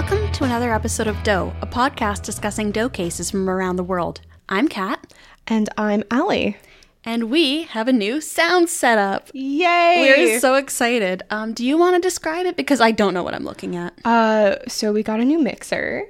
[0.00, 4.20] Welcome to another episode of Doe, a podcast discussing doe cases from around the world.
[4.48, 5.12] I'm Kat,
[5.48, 6.56] And I'm Allie.
[7.04, 9.28] and we have a new sound setup.
[9.34, 10.14] Yay!
[10.16, 11.24] We're so excited.
[11.30, 12.54] Um, do you want to describe it?
[12.56, 13.92] Because I don't know what I'm looking at.
[14.04, 16.04] uh, so we got a new mixer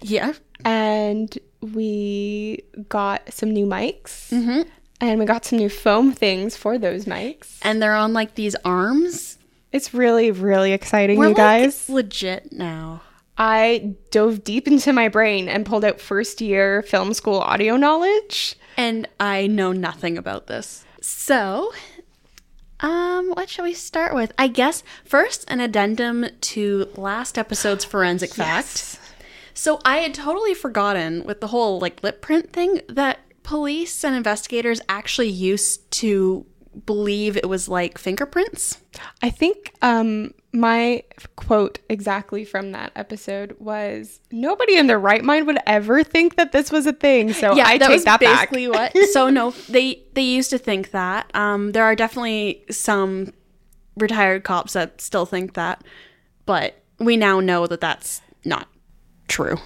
[0.00, 0.32] Yeah.
[0.64, 4.30] and we got some new mics.
[4.30, 4.62] Mm-hmm.
[5.02, 7.58] And we got some new foam things for those mics.
[7.60, 9.36] And they're on like these arms.
[9.72, 11.86] It's really, really exciting, We're you guys.
[11.86, 13.02] like legit now.
[13.38, 18.56] I dove deep into my brain and pulled out first year film school audio knowledge.
[18.76, 20.84] And I know nothing about this.
[21.00, 21.72] So,
[22.80, 24.32] um, what shall we start with?
[24.38, 28.98] I guess first an addendum to last episode's forensic fact.
[29.54, 34.14] So I had totally forgotten with the whole like lip print thing that police and
[34.14, 36.44] investigators actually used to
[36.84, 38.78] believe it was like fingerprints.
[39.22, 41.02] I think um, my
[41.36, 46.52] quote exactly from that episode was nobody in their right mind would ever think that
[46.52, 47.32] this was a thing.
[47.32, 48.50] So yeah, I that take was that back.
[48.50, 48.94] basically what.
[49.12, 51.30] So no, they they used to think that.
[51.34, 53.32] Um, there are definitely some
[53.96, 55.82] retired cops that still think that,
[56.44, 58.68] but we now know that that's not
[59.28, 59.56] true.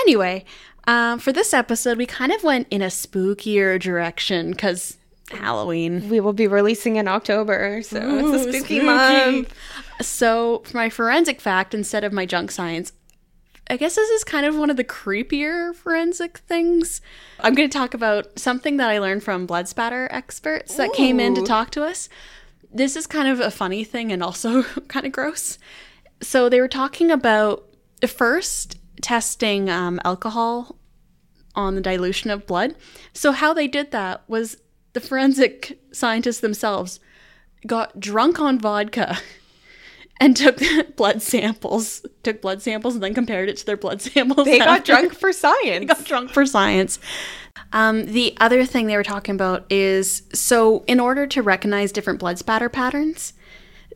[0.00, 0.44] Anyway,
[0.86, 4.96] um, for this episode, we kind of went in a spookier direction because
[5.32, 6.08] Halloween.
[6.08, 8.80] we will be releasing in October, so it's a spooky, spooky.
[8.80, 9.54] month.
[10.00, 12.92] So for my forensic fact, instead of my junk science,
[13.68, 17.00] I guess this is kind of one of the creepier forensic things.
[17.38, 21.20] I'm going to talk about something that I learned from blood spatter experts that came
[21.20, 22.08] in to talk to us.
[22.72, 25.58] This is kind of a funny thing and also kind of gross.
[26.20, 27.64] So they were talking about
[28.08, 30.76] first testing um, alcohol
[31.54, 32.74] on the dilution of blood.
[33.12, 34.56] So how they did that was
[34.92, 37.00] the forensic scientists themselves
[37.66, 39.18] got drunk on vodka
[40.20, 40.60] and took
[40.96, 44.46] blood samples, took blood samples and then compared it to their blood samples.
[44.46, 45.86] They got drunk for science.
[45.86, 46.98] got drunk for science.
[47.72, 52.18] Um, the other thing they were talking about is so in order to recognize different
[52.18, 53.32] blood spatter patterns,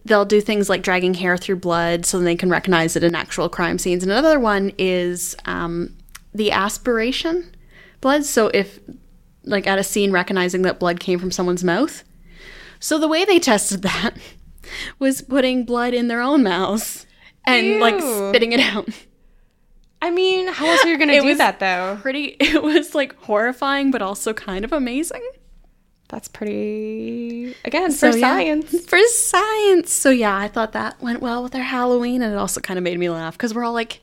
[0.04, 3.48] they'll do things like dragging hair through blood so they can recognize it in actual
[3.48, 4.02] crime scenes.
[4.02, 5.96] And another one is um,
[6.32, 7.54] the aspiration
[8.00, 8.24] blood.
[8.24, 8.78] So if
[9.44, 12.02] like at a scene recognizing that blood came from someone's mouth.
[12.80, 14.14] So the way they tested that
[14.98, 17.06] was putting blood in their own mouths
[17.46, 18.88] and like spitting it out.
[20.02, 21.98] I mean, how else are you going to do that though?
[22.02, 25.26] Pretty it was like horrifying but also kind of amazing.
[26.08, 28.28] That's pretty again So, for yeah.
[28.28, 28.84] science.
[28.86, 29.92] For science.
[29.92, 32.84] So yeah, I thought that went well with our Halloween and it also kind of
[32.84, 34.00] made me laugh because we're all like,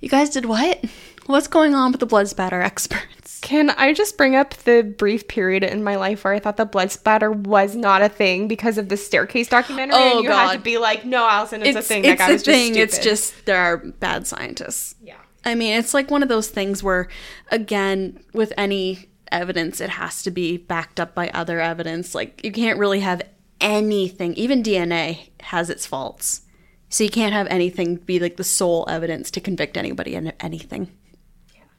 [0.00, 0.82] You guys did what?
[1.26, 3.02] What's going on with the blood spatter experts?
[3.40, 6.64] Can I just bring up the brief period in my life where I thought the
[6.64, 9.96] blood splatter was not a thing because of the staircase documentary?
[9.96, 10.52] Oh, and you had God.
[10.54, 12.04] to be like, no, Allison, it's, a thing.
[12.04, 12.74] It's a was thing.
[12.74, 14.94] just it's just there are bad scientists.
[15.02, 15.16] yeah.
[15.44, 17.08] I mean, it's like one of those things where,
[17.50, 22.14] again, with any evidence, it has to be backed up by other evidence.
[22.14, 23.22] Like, you can't really have
[23.60, 26.42] anything, even DNA has its faults.
[26.88, 30.90] So you can't have anything be like the sole evidence to convict anybody in anything.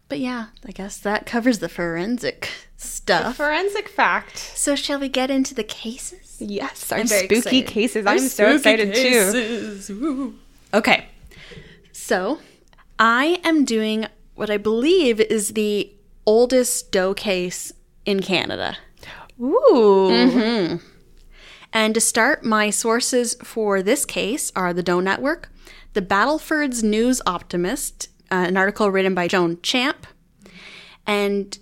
[0.09, 3.37] But yeah, I guess that covers the forensic stuff.
[3.37, 4.37] Forensic fact.
[4.37, 6.37] so, shall we get into the cases?
[6.39, 7.67] Yes, our I'm very spooky excited.
[7.67, 8.05] cases.
[8.05, 8.95] Our I'm so spooky excited
[9.87, 9.93] too.
[10.01, 10.35] Woo.
[10.73, 11.05] Okay.
[11.91, 12.39] So,
[12.97, 15.93] I am doing what I believe is the
[16.25, 17.71] oldest doe case
[18.05, 18.77] in Canada.
[19.39, 20.09] Ooh.
[20.11, 20.85] Mm-hmm.
[21.71, 25.51] And to start, my sources for this case are the Doe Network,
[25.93, 30.07] the Battleford's News Optimist, uh, an article written by Joan Champ,
[31.05, 31.57] and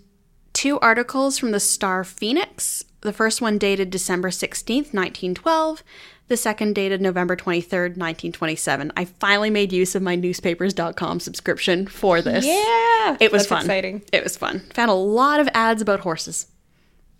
[0.53, 2.83] two articles from the Star Phoenix.
[3.01, 5.83] The first one dated December 16th, 1912.
[6.29, 8.91] The second dated November 23rd, 1927.
[8.97, 12.45] I finally made use of my newspapers.com subscription for this.
[12.45, 13.17] Yeah.
[13.19, 13.61] It was fun.
[13.61, 14.01] exciting.
[14.11, 14.59] It was fun.
[14.73, 16.47] Found a lot of ads about horses.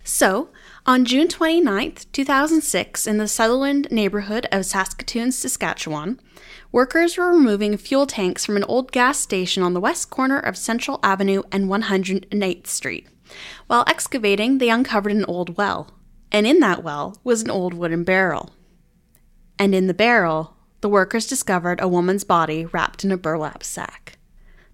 [0.04, 0.50] So,
[0.86, 6.20] on June 29th, 2006, in the Sutherland neighborhood of Saskatoon, Saskatchewan,
[6.72, 10.58] workers were removing fuel tanks from an old gas station on the west corner of
[10.58, 13.08] Central Avenue and 108th Street.
[13.68, 15.92] While excavating, they uncovered an old well,
[16.32, 18.54] and in that well was an old wooden barrel.
[19.60, 24.18] And in the barrel, the workers discovered a woman's body wrapped in a burlap sack.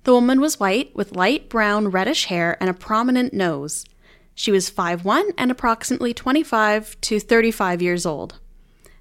[0.03, 3.85] The woman was white with light brown reddish hair and a prominent nose.
[4.35, 8.39] She was 5'1 and approximately 25 to 35 years old.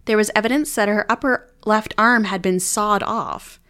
[0.05, 3.61] There was evidence that her upper left arm had been sawed off,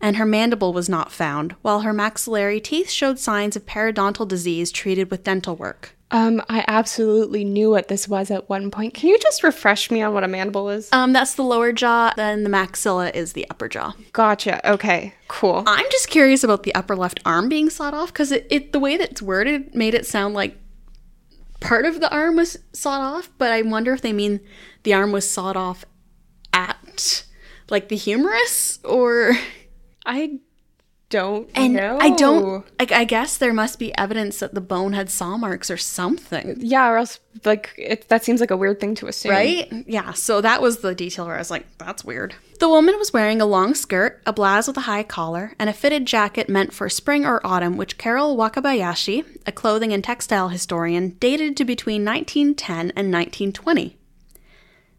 [0.00, 4.72] and her mandible was not found, while her maxillary teeth showed signs of periodontal disease
[4.72, 5.94] treated with dental work.
[6.10, 8.92] Um, I absolutely knew what this was at one point.
[8.92, 10.90] Can you just refresh me on what a mandible is?
[10.92, 13.94] Um, that's the lower jaw, then the maxilla is the upper jaw.
[14.12, 14.66] Gotcha.
[14.70, 15.62] Okay, cool.
[15.66, 18.78] I'm just curious about the upper left arm being sawed off because it, it the
[18.78, 20.58] way that it's worded made it sound like
[21.62, 24.40] part of the arm was sawed off, but I wonder if they mean
[24.82, 25.84] the arm was sawed off
[26.52, 27.24] at
[27.70, 29.32] like the humerus or
[30.06, 30.40] I
[31.12, 31.98] don't and know.
[32.00, 32.64] I don't.
[32.80, 36.56] I, I guess there must be evidence that the bone had saw marks or something,
[36.58, 39.30] Yeah, or else like it, that seems like a weird thing to assume.
[39.32, 39.70] right?
[39.86, 40.12] Yeah.
[40.12, 43.40] So that was the detail where I was like, "That's weird." The woman was wearing
[43.40, 46.88] a long skirt, a blouse with a high collar, and a fitted jacket meant for
[46.88, 52.92] spring or autumn, which Carol Wakabayashi, a clothing and textile historian, dated to between 1910
[52.96, 53.96] and 1920.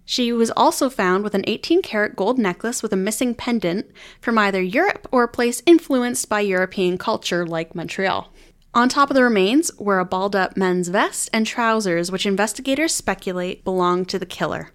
[0.06, 3.88] She was also found with an 18 karat gold necklace with a missing pendant
[4.20, 8.32] from either Europe or a place influenced by European culture like Montreal.
[8.76, 12.94] On top of the remains were a balled up men's vest and trousers, which investigators
[12.94, 14.72] speculate belonged to the killer.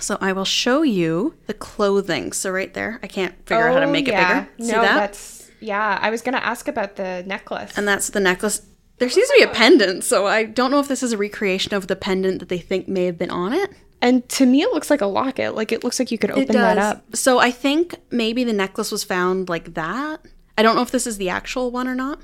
[0.00, 2.32] So I will show you the clothing.
[2.32, 4.40] So right there, I can't figure out how to oh, make Oh, yeah.
[4.40, 4.64] it bigger.
[4.66, 4.96] See no, that?
[4.96, 5.98] that's yeah.
[6.00, 7.76] I was gonna ask about the necklace.
[7.76, 8.62] And that's the necklace.
[8.98, 11.74] There seems to be a pendant, so I don't know if this is a recreation
[11.74, 13.70] of the pendant that they think may have been on it.
[14.02, 15.54] And to me, it looks like a locket.
[15.54, 17.16] Like it looks like you could open that up.
[17.16, 20.26] So I think maybe the necklace was found like that.
[20.58, 22.18] I don't know if this is the actual one or not.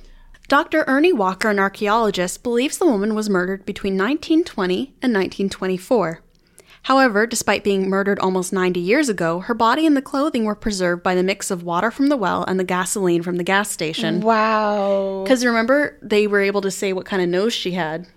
[0.48, 0.82] Dr.
[0.88, 6.22] Ernie Walker, an archaeologist, believes the woman was murdered between 1920 and 1924.
[6.82, 11.02] However, despite being murdered almost 90 years ago, her body and the clothing were preserved
[11.02, 14.20] by the mix of water from the well and the gasoline from the gas station.
[14.20, 15.22] Wow.
[15.22, 18.08] Because remember, they were able to say what kind of nose she had.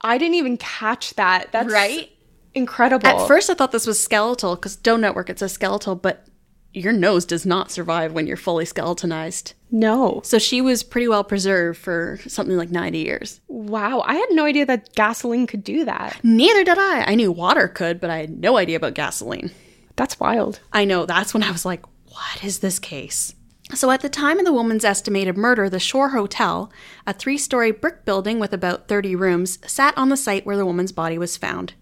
[0.00, 1.52] I didn't even catch that.
[1.52, 2.10] That's Right?
[2.54, 3.06] Incredible.
[3.06, 6.26] At first, I thought this was skeletal because Doe Network, it says skeletal, but
[6.72, 9.54] your nose does not survive when you're fully skeletonized.
[9.70, 10.20] no.
[10.24, 13.40] So she was pretty well preserved for something like 90 years.
[13.48, 14.02] Wow.
[14.06, 16.18] I had no idea that gasoline could do that.
[16.22, 17.02] Neither did I.
[17.02, 19.50] I knew water could, but I had no idea about gasoline.
[19.96, 20.60] That's wild.
[20.72, 23.34] I know that's when I was like, what is this case?
[23.74, 26.72] So, at the time of the woman's estimated murder, the Shore Hotel,
[27.06, 30.66] a three story brick building with about 30 rooms, sat on the site where the
[30.66, 31.74] woman's body was found.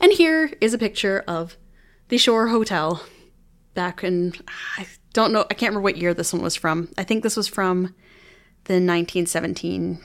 [0.00, 1.56] And here is a picture of
[2.08, 3.02] the Shore Hotel
[3.74, 4.32] back in,
[4.78, 6.88] I don't know, I can't remember what year this one was from.
[6.96, 7.94] I think this was from
[8.64, 9.98] the 1917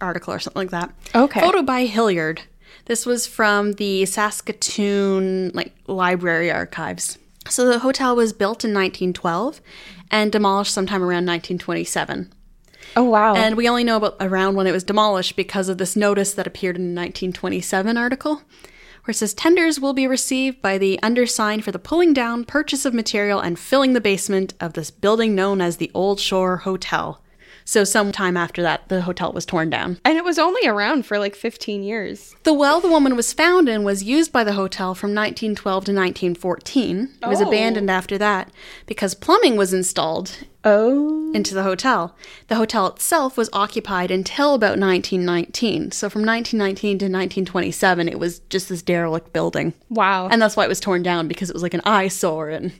[0.00, 0.92] article or something like that.
[1.14, 1.40] Okay.
[1.40, 2.42] Photo by Hilliard.
[2.86, 7.18] This was from the Saskatoon like library archives.
[7.48, 9.60] So the hotel was built in 1912
[10.10, 12.32] and demolished sometime around 1927.
[12.96, 13.34] Oh wow.
[13.34, 16.46] And we only know about around when it was demolished because of this notice that
[16.46, 18.36] appeared in the 1927 article,
[19.04, 22.84] where it says tenders will be received by the undersigned for the pulling down, purchase
[22.84, 27.22] of material, and filling the basement of this building known as the Old Shore Hotel.
[27.64, 29.98] So, sometime after that, the hotel was torn down.
[30.04, 32.34] and it was only around for like 15 years.
[32.42, 35.92] The well the woman was found in was used by the hotel from 1912 to
[35.92, 37.10] 1914.
[37.22, 37.46] It was Oh.
[37.48, 38.50] abandoned after that
[38.86, 41.30] because plumbing was installed Oh.
[41.32, 42.14] into the hotel.
[42.48, 45.90] The hotel itself was occupied until about 1919.
[45.92, 49.74] So from 1919 to 1927, it was just this derelict building.
[49.88, 50.28] Wow.
[50.28, 52.50] And that's why it was torn down because it was like an eyesore.
[52.50, 52.72] And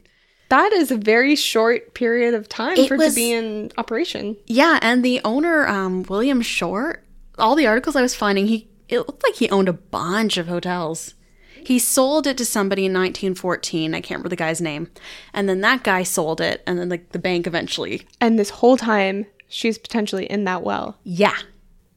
[0.51, 3.73] that is a very short period of time It for it was- to be in
[3.79, 4.37] operation.
[4.47, 7.03] yeah, and the owner, um, William Short,
[7.39, 10.49] all the articles I was finding, he it looked like he owned a bunch of
[10.49, 11.15] hotels.
[11.63, 13.95] He sold it to somebody in 1914.
[13.95, 14.89] I can't remember the guy's name.
[15.33, 18.07] And then that guy sold it, and then like the bank eventually.
[18.21, 20.99] And this whole time, she's potentially in that well.
[21.05, 21.37] Yeah.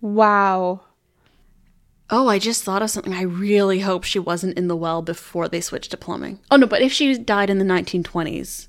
[0.02, 0.82] Wow.
[2.16, 3.12] Oh, I just thought of something.
[3.14, 6.40] I really hope she wasn't in the well before they switched to plumbing.
[6.52, 8.68] Oh no, but if she died in the 1920s,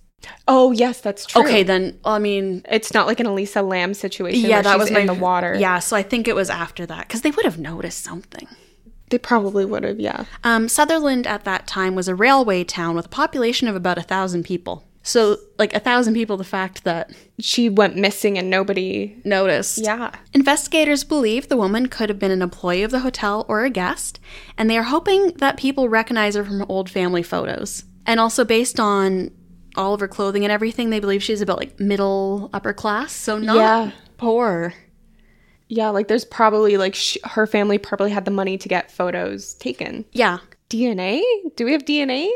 [0.48, 1.42] Oh, yes, that's true.
[1.42, 4.40] okay, then I mean, It's not like an Elisa Lam situation.
[4.48, 5.54] yeah, where that she's was my in the water.
[5.54, 8.48] Yeah, so I think it was after that because they would have noticed something.
[9.10, 10.00] they probably would have.
[10.00, 10.24] Yeah.
[10.42, 14.02] Um, Sutherland at that time was a railway town with a population of about a
[14.02, 14.82] thousand people.
[15.06, 19.14] So, like a thousand people, the fact that She went missing and nobody.
[19.24, 19.78] noticed.
[19.78, 20.12] Yeah.
[20.32, 24.18] Investigators believe the woman could have been an employee of the hotel or a guest,
[24.56, 27.84] and they are hoping that people recognize her from old family photos.
[28.06, 29.30] And also, based on
[29.76, 33.38] all of her clothing and everything, they believe she's about like middle upper class, so
[33.38, 33.90] not Yeah.
[34.16, 34.72] poor.
[35.68, 39.54] Yeah, like there's probably like sh- her family probably had the money to get photos
[39.54, 40.04] taken.
[40.12, 40.38] Yeah.
[40.70, 41.20] DNA?
[41.56, 42.30] Do we have DNA?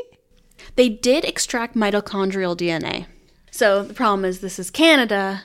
[0.77, 3.07] They did extract mitochondrial DNA.
[3.51, 5.43] So the problem is, this is Canada,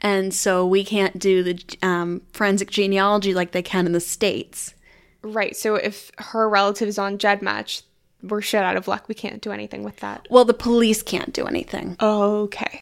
[0.00, 4.74] and so we can't do the um, forensic genealogy like they can in the States.
[5.22, 5.56] Right.
[5.56, 7.82] So if her relatives on GEDmatch,
[8.22, 9.08] we're shit out of luck.
[9.08, 10.26] We can't do anything with that.
[10.30, 11.96] Well, the police can't do anything.
[12.00, 12.80] Okay.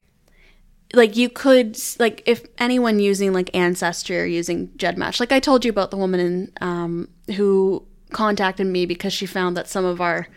[0.92, 5.64] like you could like if anyone using like ancestry or using gedmatch like i told
[5.64, 10.00] you about the woman in, um, who contacted me because she found that some of
[10.00, 10.28] our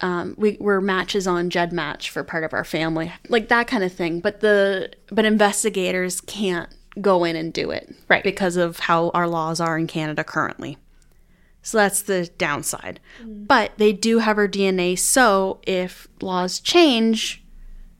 [0.00, 3.92] um, we were matches on gedmatch for part of our family like that kind of
[3.92, 6.68] thing but the but investigators can't
[7.00, 8.24] go in and do it Right.
[8.24, 10.76] because of how our laws are in canada currently
[11.62, 17.42] so that's the downside but they do have her dna so if laws change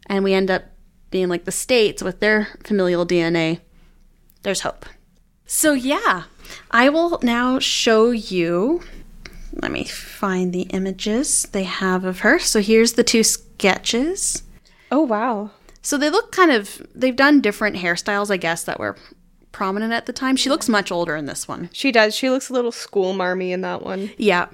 [0.08, 0.64] and we end up
[1.10, 3.60] being like the states with their familial DNA,
[4.42, 4.84] there's hope.
[5.46, 6.24] So, yeah,
[6.70, 8.82] I will now show you.
[9.62, 12.38] Let me find the images they have of her.
[12.38, 14.42] So, here's the two sketches.
[14.90, 15.50] Oh, wow.
[15.82, 18.96] So, they look kind of, they've done different hairstyles, I guess, that were
[19.52, 20.36] prominent at the time.
[20.36, 21.70] She looks much older in this one.
[21.72, 22.14] She does.
[22.14, 24.10] She looks a little school marmy in that one.
[24.18, 24.48] Yeah.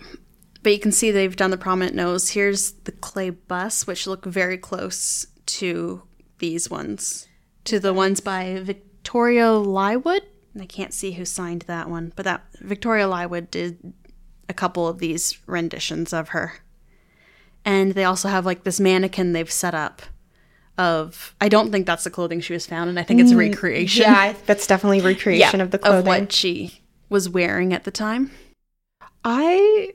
[0.63, 2.31] But you can see they've done the prominent nose.
[2.31, 6.05] Here's the clay bus, which look very close to
[6.39, 7.27] these ones,
[7.65, 10.23] to the ones by Victoria Lywood.
[10.61, 13.93] I can't see who signed that one, but that Victoria Lywood did
[14.53, 16.61] a couple of these renditions of her.
[17.65, 20.03] And they also have like this mannequin they've set up
[20.79, 22.99] of I don't think that's the clothing she was found in.
[22.99, 24.03] I think it's a mm, recreation.
[24.03, 26.01] Yeah, that's definitely recreation of the clothing.
[26.01, 28.31] of what she was wearing at the time.
[29.25, 29.95] I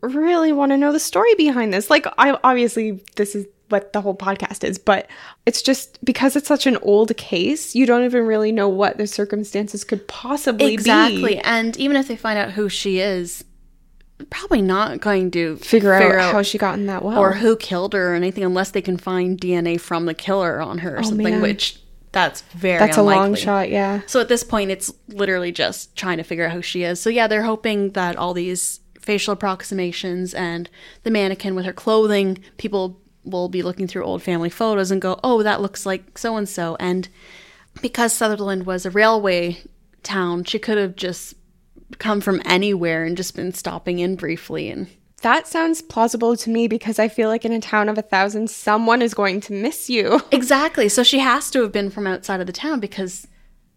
[0.00, 1.90] really want to know the story behind this.
[1.90, 5.08] Like, I obviously this is what the whole podcast is, but
[5.44, 9.06] it's just because it's such an old case, you don't even really know what the
[9.06, 11.16] circumstances could possibly Exactly.
[11.16, 11.24] be.
[11.24, 11.38] Exactly.
[11.44, 13.44] And even if they find out who she is,
[14.30, 17.18] probably not going to Figure, out, how she got in that well.
[17.18, 20.78] or who killed her or anything unless they can find DNA from the killer on
[20.78, 21.42] her or oh, something, Oh, man.
[21.42, 21.80] which
[22.12, 24.00] that's very that's a long shot, yeah.
[24.06, 27.00] So at this point, it's literally just trying to figure out who she is.
[27.00, 30.68] So yeah, they're hoping that all these facial approximations and
[31.02, 35.20] the mannequin with her clothing, people will be looking through old family photos and go,
[35.22, 37.08] "Oh, that looks like so and so." And
[37.82, 39.62] because Sutherland was a railway
[40.02, 41.34] town, she could have just
[41.98, 44.88] come from anywhere and just been stopping in briefly and
[45.22, 48.50] That sounds plausible to me because I feel like in a town of a thousand,
[48.50, 50.20] someone is going to miss you.
[50.30, 50.88] Exactly.
[50.88, 53.26] So she has to have been from outside of the town because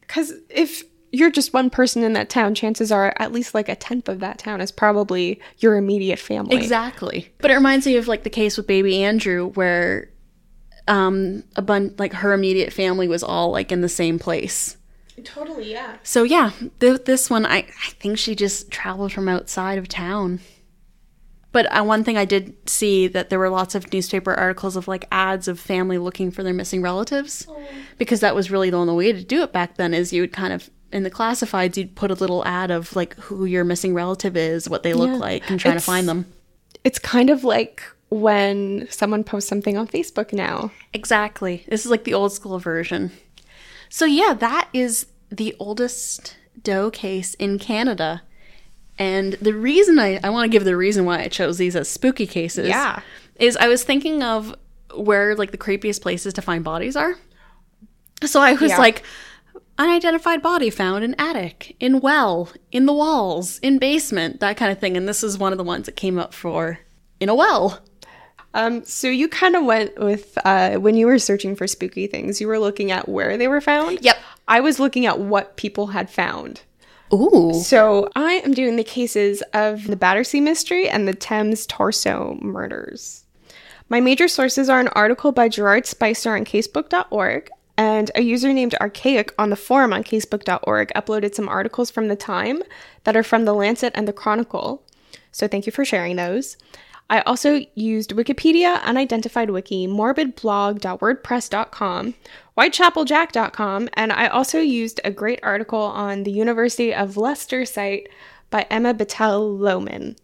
[0.02, 3.76] Because if you're just one person in that town, chances are at least like a
[3.76, 6.56] tenth of that town is probably your immediate family.
[6.56, 7.34] Exactly.
[7.40, 10.10] But it reminds me of like the case with baby Andrew where
[10.88, 14.78] um a bun like her immediate family was all like in the same place.
[15.24, 15.98] Totally, yeah.
[16.04, 20.40] So yeah, th- this one I I think she just traveled from outside of town.
[21.54, 24.88] But uh, one thing I did see that there were lots of newspaper articles of
[24.88, 27.46] like ads of family looking for their missing relatives
[27.98, 30.32] because that was really the only way to do it back then is you would
[30.32, 33.94] kind of in the classifieds you'd put a little ad of like who your missing
[33.94, 35.16] relative is, what they look Yeah.
[35.18, 36.26] like and trying It's- to find them.
[36.86, 40.72] It's kind of like when someone posts something on Facebook now.
[40.94, 41.66] Exactly.
[41.68, 43.12] This is like the old school version.
[43.90, 48.22] So yeah, that is the oldest Doe case in Canada.
[49.00, 51.90] And the reason I, I want to give the reason why I chose these as
[51.90, 53.02] spooky cases Yeah.
[53.38, 54.54] is I was thinking of
[54.96, 57.16] where like the creepiest places to find bodies are.
[58.24, 58.78] So I was Yeah.
[58.78, 59.04] like,
[59.80, 64.80] unidentified body found in attic, in well, in the walls, in basement, that kind of
[64.80, 64.96] thing.
[64.96, 66.80] And this is one of the ones that came up for
[67.20, 67.80] in a well.
[68.54, 72.42] Um, so you kind of went with uh, when you were searching for spooky things,
[72.42, 74.00] you were looking at where they were found.
[74.02, 74.18] Yep.
[74.48, 76.62] I was looking at what people had found.
[77.14, 77.54] Ooh.
[77.54, 83.26] So I am doing the cases of the Battersea mystery and the Thames Torso murders.
[83.90, 88.76] My major sources are an article by Gerard Spicer on casebook.org and a user named
[88.76, 92.64] Archaic on the forum on casebook.org uploaded some articles from the time
[93.04, 94.84] that are from the Lancet and the Chronicle.
[95.32, 96.58] So thank you for sharing those.
[97.12, 102.14] I also used Wikipedia, Unidentified Wiki, morbidblog.wordpress.com,
[102.58, 108.08] whitechapeljack.com, and I also used a great article on the University of Leicester site
[108.50, 110.16] by Emma Battell Lowman.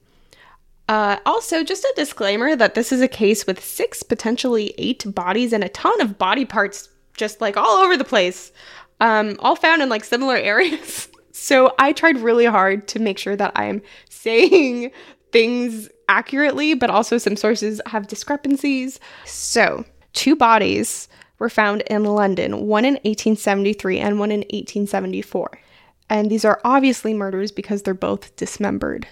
[0.87, 5.51] Uh, also, just a disclaimer that this is a case with six, potentially eight bodies
[5.51, 8.53] and a ton of body parts just like all over the place,
[9.01, 11.09] um, all found in like similar areas.
[11.33, 14.91] So I tried really hard to make sure that I'm saying
[15.37, 18.99] things accurately, but also some sources have discrepancies.
[19.25, 25.59] So, two bodies were found in London, one in 1873 and one in 1874.
[26.09, 29.07] And these are obviously murders because they're both dismembered.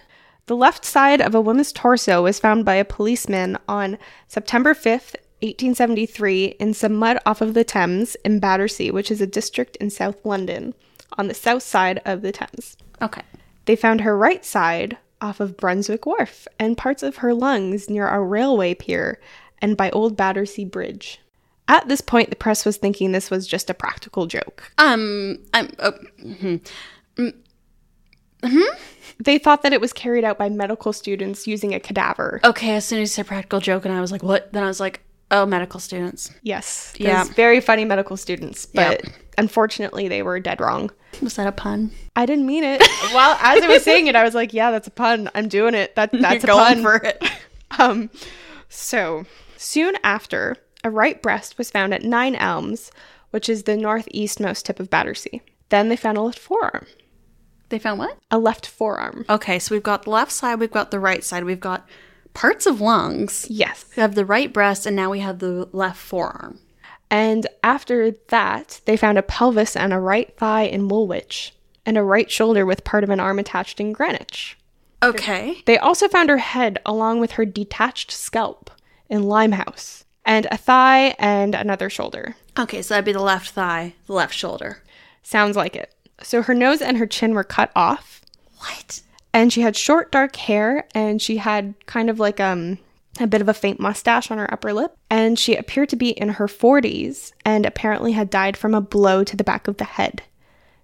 [0.48, 5.14] The left side of a woman's torso was found by a policeman on September 5th,
[5.42, 9.92] 1873, in some mud off of the Thames in Battersea, which is a district in
[9.92, 10.74] South London,
[11.20, 12.78] on the south side of the Thames.
[13.00, 13.22] Okay.
[13.66, 18.08] They found her right side off of Brunswick Wharf and parts of her lungs near
[18.08, 19.20] a railway pier
[19.62, 21.20] and by Old Battersea Bridge.
[21.68, 24.72] At this point, the press was thinking this was just a practical joke.
[24.78, 25.70] Um, I'm.
[25.80, 25.94] Oh,
[26.30, 26.62] mhm.
[29.20, 32.40] They thought that it was carried out by medical students using a cadaver.
[32.44, 32.76] okay.
[32.76, 34.52] As soon as you said practical joke, and I was like, what?
[34.54, 36.32] Then I was like, oh, medical students.
[36.44, 36.94] Yes.
[36.98, 37.24] Yeah.
[37.24, 39.14] Very funny medical students, but Yep.
[39.38, 40.92] Unfortunately, they were dead wrong.
[41.22, 41.92] Was that a pun?
[42.16, 42.82] I didn't mean it.
[43.14, 45.30] Well, as I was saying it, I was like, "Yeah, that's a pun.
[45.36, 45.96] I'm doing it.
[45.96, 47.24] That that's a You're pun going for it.
[47.78, 48.10] Um,
[48.70, 49.26] so
[49.58, 52.90] soon after, a right breast was found at Nine Elms,
[53.32, 55.42] which is the northeastmost tip of Battersea.
[55.70, 56.86] Then they found a left forearm.
[57.70, 58.18] They found what?
[58.32, 59.26] A left forearm.
[59.30, 61.86] Okay, so we've got the left side, we've got the right side, we've got
[62.34, 63.48] parts of lungs.
[63.50, 63.86] Yes.
[63.98, 66.60] We have the right breast, and now we have the left forearm.
[67.16, 71.54] And after that, they found a pelvis and a right thigh in Woolwich,
[71.86, 74.58] and a right shoulder with part of an arm attached in Greenwich.
[75.02, 75.62] Okay.
[75.66, 78.70] They also found her head along with her detached scalp
[79.10, 82.36] in Limehouse, and a thigh and another shoulder.
[82.60, 84.84] Okay, so that'd be the left thigh, the left shoulder.
[85.24, 85.94] Sounds like it.
[86.22, 88.20] So her nose and her chin were cut off,
[88.58, 89.00] What?
[89.34, 92.78] and she had short dark hair, and she had kind of like um
[93.20, 96.10] a bit of a faint mustache on her upper lip, and she appeared to be
[96.10, 99.86] in her 40s and apparently had died from a blow to the back of the
[99.86, 100.24] head.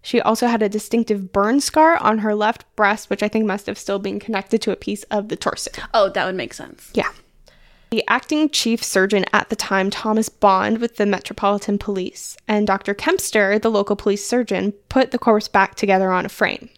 [0.02, 3.68] She also had a distinctive burn scar on her left breast, which I think must
[3.68, 5.72] have still been connected to a piece of the torso.
[5.94, 6.90] Oh, that would make sense.
[6.94, 7.12] Yeah.
[7.92, 12.94] The acting chief surgeon at the time, Thomas Bond, with the Metropolitan Police, and Dr.
[12.94, 16.70] Kempster, the local police surgeon, put the corpse back together on a frame.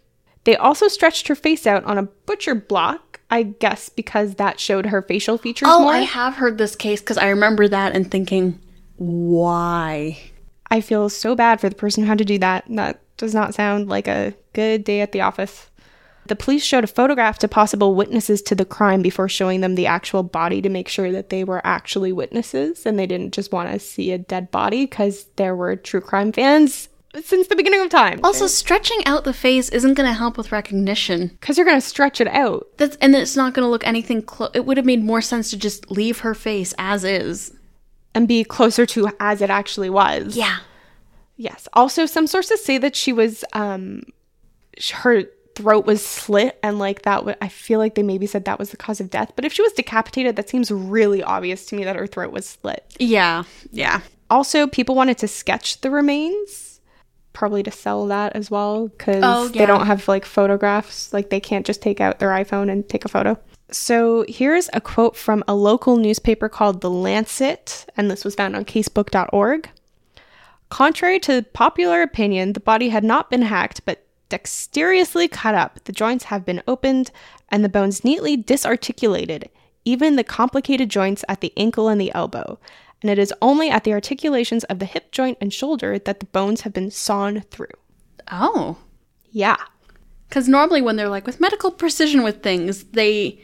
[0.43, 4.85] They also stretched her face out on a butcher block, I guess because that showed
[4.85, 5.91] her facial features Oh, more.
[5.93, 8.59] I have heard this case because I remember that and thinking,
[8.97, 10.19] why?
[10.69, 12.65] I feel so bad for the person who had to do that.
[12.69, 15.71] That does not sound like a good day at the office.
[16.27, 19.87] The police showed a photograph to possible witnesses to the crime before showing them the
[19.87, 23.71] actual body to make sure that they were actually witnesses and they didn't just want
[23.71, 26.87] to see a dead body because there were true crime fans
[27.23, 28.19] since the beginning of time.
[28.23, 31.27] Also, stretching out the face isn't going to help with recognition.
[31.27, 32.67] Because you're going to stretch it out.
[32.77, 34.51] That's and it's not going to look anything close.
[34.53, 37.53] It would have made more sense to just leave her face as is.
[38.15, 40.37] And be closer to as it actually was.
[40.37, 40.57] Yeah.
[41.35, 41.67] Yes.
[41.73, 44.03] Also, some sources say that she was, um,
[44.93, 45.23] her
[45.55, 47.17] throat was slit, and like that.
[47.17, 49.31] W- I feel like they maybe said that was the cause of death.
[49.35, 52.47] But if she was decapitated, that seems really obvious to me that her throat was
[52.47, 52.85] slit.
[52.99, 53.43] Yeah.
[53.71, 54.01] Yeah.
[54.29, 56.62] Also, people wanted to sketch the remains,
[57.33, 61.11] probably to sell that as well, because Oh, they don't have like photographs.
[61.11, 63.37] Like they can't just take out their iPhone and take a photo.
[63.71, 68.55] So here's a quote from a local newspaper called The Lancet, and this was found
[68.55, 69.69] on casebook.org.
[70.69, 75.79] Contrary to popular opinion, the body had not been hacked, but dexterously cut up.
[75.83, 77.11] The joints have been opened
[77.49, 79.49] and the bones neatly disarticulated,
[79.85, 82.57] even the complicated joints at the ankle and the elbow.
[83.03, 86.25] And it is only at the articulations of the hip joint and shoulder that the
[86.27, 87.67] bones have been sawn through.
[88.31, 88.77] Oh.
[89.29, 89.57] Yeah.
[90.29, 93.41] Because normally when they're like with medical precision with things, they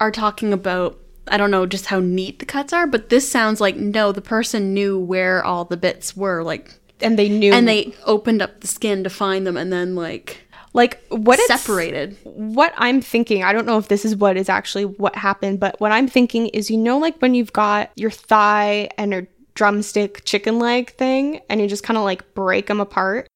[0.00, 3.60] are talking about I don't know just how neat the cuts are, but this sounds
[3.60, 7.68] like no, the person knew where all the bits were, like, And they knew and
[7.68, 12.16] they opened up the skin to find them, and then like like what it's separated.
[12.24, 15.78] what I'm thinking, I don't know if this is what is actually what happened, but
[15.80, 20.24] what I'm thinking is you know like when you've got your thigh and your drumstick
[20.24, 23.26] chicken leg thing and you just kind of like break them apart.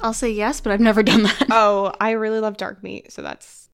[0.00, 1.46] I'll say yes, but I've never done that.
[1.50, 3.68] Oh, I really love dark meat, so that's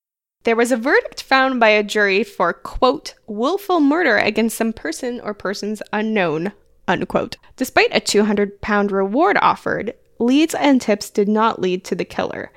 [0.45, 5.21] there was a verdict found by a jury for quote willful murder against some person
[5.21, 6.53] or persons unknown
[6.89, 7.37] unquote.
[7.57, 12.51] Despite a 200 pound reward offered, leads and tips did not lead to the killer.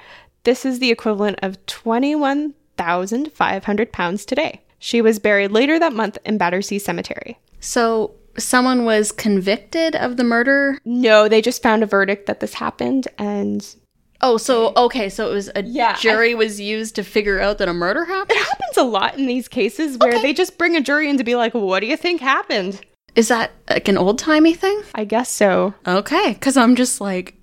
[0.44, 4.62] This is the equivalent of 21,500 pounds today.
[4.80, 7.38] She was buried later that month in Battersea Cemetery.
[7.60, 10.78] So someone was convicted of the murder.
[10.86, 13.66] No, they just found a verdict that this happened and
[14.22, 17.58] Oh, so okay, so it was a Yeah, I- jury was used to figure out
[17.58, 18.40] that a murder happened.
[18.40, 20.22] it happens a lot in these cases where Okay.
[20.22, 22.80] they just bring a jury in to be like, what do you think happened?
[23.16, 24.82] Is that like an old timey thing?
[24.94, 25.74] I guess so.
[25.88, 27.35] Okay, because I'm just like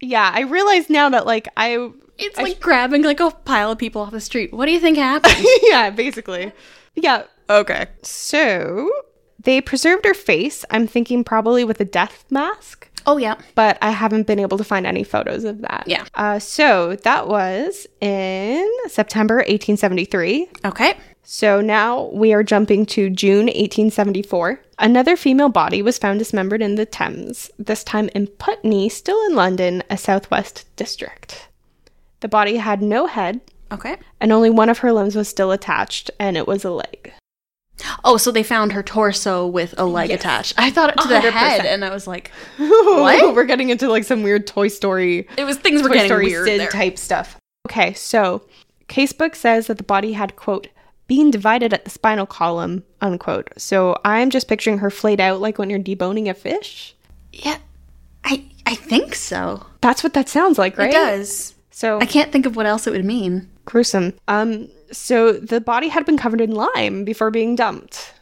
[0.00, 4.02] Yeah, I realize now that like I it's like grabbing like a pile of people
[4.02, 4.52] off the street.
[4.52, 5.36] What do you think happened?
[5.62, 6.52] yeah, basically.
[6.94, 7.24] Yeah.
[7.48, 7.86] okay.
[8.02, 8.90] So
[9.42, 10.64] they preserved her face.
[10.70, 13.36] I'm thinking probably with a death mask, Oh yeah.
[13.54, 15.84] but I haven't been able to find any photos of that.
[15.86, 16.04] Yeah.
[16.14, 20.48] Uh, so that was in September 1873.
[20.66, 20.94] Okay.
[21.22, 24.60] So now we are jumping to June 1874.
[24.80, 29.34] Another female body was found dismembered in the Thames, this time in Putney, still in
[29.34, 31.48] London, a southwest district.
[32.20, 33.40] The body had no head,
[33.70, 33.98] Okay.
[34.20, 37.12] and only one of her limbs was still attached, and it was a leg.
[38.04, 40.20] Oh, so they found her torso with a leg Yes.
[40.20, 40.54] attached.
[40.56, 41.30] I thought it to the 100%.
[41.32, 43.34] head, and I was like, what?
[43.34, 46.26] We're getting into like some weird Toy Story, it was things were Toy getting Story
[46.26, 46.68] weird Sid there.
[46.70, 47.36] type stuff.
[47.68, 48.42] Okay, so
[48.88, 50.68] Casebook says that the body had quote
[51.10, 53.48] being divided at the spinal column unquote.
[53.56, 56.94] So I'm just picturing her flayed out like when you're deboning a fish.
[57.32, 57.58] Yeah,
[58.22, 59.66] I I think so.
[59.80, 60.90] That's what that sounds like, right?
[60.90, 61.56] It does.
[61.72, 63.50] So I can't think of what else it would mean.
[63.64, 64.14] gruesome.
[64.28, 68.14] Um, so the body had been covered in lime before being dumped.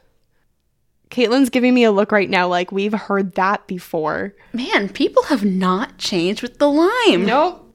[1.11, 4.35] Caitlin's giving me a look right now, like we've heard that before.
[4.55, 7.27] Man, people have not changed with the lime.
[7.27, 7.68] Nope.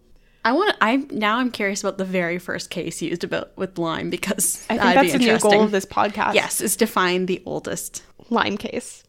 [0.45, 0.75] I want.
[0.81, 4.77] I now I'm curious about the very first case used about with lime because I
[4.77, 6.33] think that's be the new goal of this podcast.
[6.33, 8.03] Yes, is to find the oldest.
[8.29, 9.03] lime case.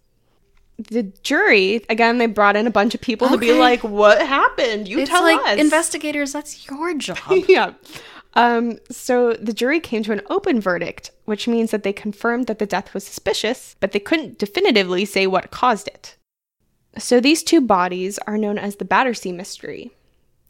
[0.77, 4.89] The jury, again, they brought in a bunch of people to be like, what happened?
[4.89, 5.59] You It's tell like us.
[5.59, 6.33] investigators.
[6.33, 7.19] That's your job.
[7.49, 7.75] yeah.
[8.35, 12.59] Um, so the jury came to an open verdict, which means that they confirmed that
[12.59, 16.17] the death was suspicious, but they couldn't definitively say what caused it.
[16.99, 19.93] So these two bodies are known as the Battersea Mystery.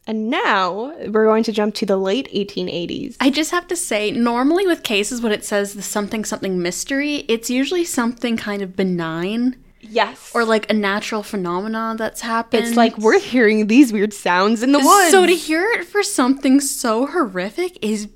[0.07, 3.17] And now we're going to jump to the late 1880s.
[3.19, 7.25] I just have to say, normally with cases when it says the something something mystery,
[7.27, 10.31] it's usually something kind of benign Yes.
[10.35, 12.65] or like a natural phenomenon that's happened.
[12.65, 15.11] it's like we're hearing these weird sounds in the woods.
[15.11, 18.07] So to hear it for something so horrific is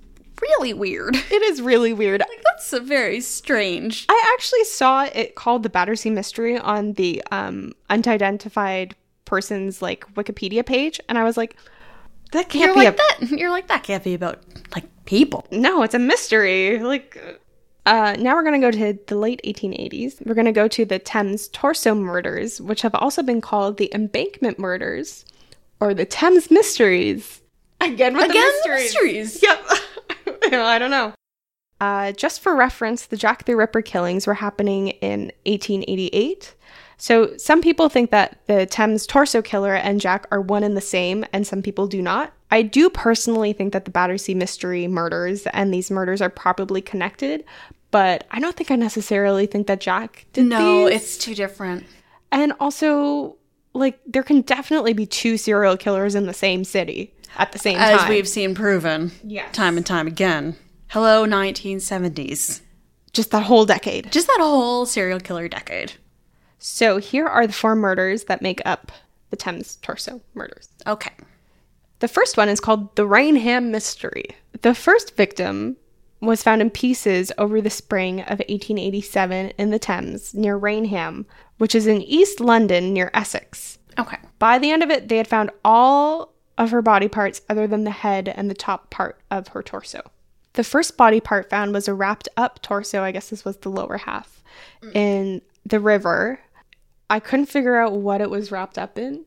[0.42, 1.16] really weird.
[1.32, 2.22] it is really weird.
[2.22, 4.06] Like that's very strange.
[4.10, 10.66] I actually saw it called the Battersea Mystery on the um, unidentified person's like Wikipedia
[10.66, 11.56] page, and I was like,
[12.32, 13.32] that can't You're be like a that.
[13.40, 14.42] You're like that can't be about
[14.76, 15.46] like people.
[15.52, 16.80] no, it's a mystery.
[16.80, 17.18] Like,
[17.86, 20.26] uh, now we're gonna go to the late 1880s.
[20.26, 24.60] We're gonna go to the Thames Torso murders, which have also been called the Embankment
[24.60, 25.26] murders
[25.80, 27.42] or the Thames Mysteries.
[27.82, 29.42] Again with Again, the the mysteries.
[29.42, 29.44] mysteries.
[29.44, 30.54] Yep.
[30.54, 31.14] I don't know.
[31.82, 36.54] Uh, just for reference, the Jack the Ripper killings were happening in 1888.
[37.02, 40.82] So some people think that the Thames torso killer and Jack are one and the
[40.82, 42.34] same, and some people do not.
[42.52, 47.46] I do personally think that the Battersea Mystery murders and these murders are probably connected,
[47.92, 50.96] but I don't think I necessarily think that Jack did No, these.
[51.02, 51.86] it's too different.
[52.32, 53.38] and also
[53.74, 57.78] like there can definitely be two serial killers in the same city at the same
[57.78, 58.06] As time.
[58.06, 59.54] As we've seen proven Yes.
[59.56, 60.56] time and time again.
[60.90, 62.62] Hello, 1970s.
[63.14, 64.12] just that whole decade.
[64.12, 65.94] Just that whole serial killer decade.
[66.60, 68.92] So here are the four murders that make up
[69.30, 70.70] the Thames torso murders.
[70.86, 71.14] Okay.
[72.00, 74.36] The first one is called the Rainham Mystery.
[74.62, 75.78] The first victim
[76.22, 81.26] was found in pieces over the spring of 1887 in the Thames near Rainham,
[81.58, 83.80] which is in East London near Essex.
[83.98, 84.18] Okay.
[84.38, 87.86] By the end of it, they had found all of her body parts other than
[87.86, 90.02] the head and the top part of her torso.
[90.54, 93.70] The first body part found was a wrapped up torso, I guess this was the
[93.70, 94.44] lower half,
[94.82, 94.94] mm.
[94.94, 96.40] in the river.
[97.10, 99.26] I couldn't figure out what it was wrapped up in.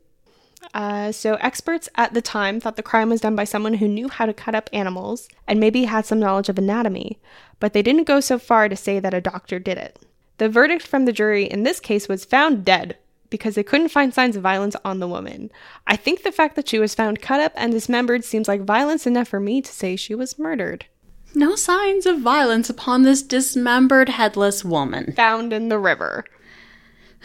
[0.73, 4.09] Uh, so, experts at the time thought the crime was done by someone who knew
[4.09, 7.19] how to cut up animals and maybe had some knowledge of anatomy,
[7.59, 9.99] but they didn't go so far to say that a doctor did it.
[10.39, 12.97] The verdict from the jury in this case was found dead
[13.29, 15.51] because they couldn't find signs of violence on the woman.
[15.87, 19.07] I think the fact that she was found cut up and dismembered seems like violence
[19.07, 20.87] enough for me to say she was murdered.
[21.35, 25.13] No signs of violence upon this dismembered headless woman.
[25.17, 26.25] Found in the river.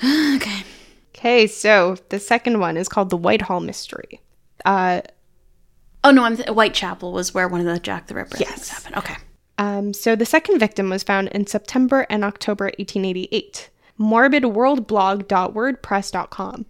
[0.35, 0.63] Okay.
[1.15, 4.21] Okay, so the second one is called the Whitehall Mystery.
[4.65, 5.01] Uh,
[6.03, 8.49] Oh no, I'm th- Whitechapel was where one of the Jack the Ripper Yes.
[8.51, 8.95] things happened.
[8.97, 9.15] Okay.
[9.57, 13.71] Um, so the second victim was found in September and October 1888.
[13.99, 16.65] Morbidworldblog.wordpress.com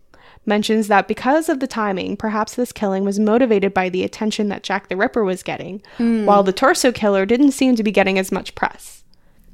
[0.45, 4.63] mentions that because of the timing, perhaps this killing was motivated by the attention that
[4.63, 8.31] Jack the Ripper was getting, while the torso killer didn't seem to be getting as
[8.31, 8.96] much press.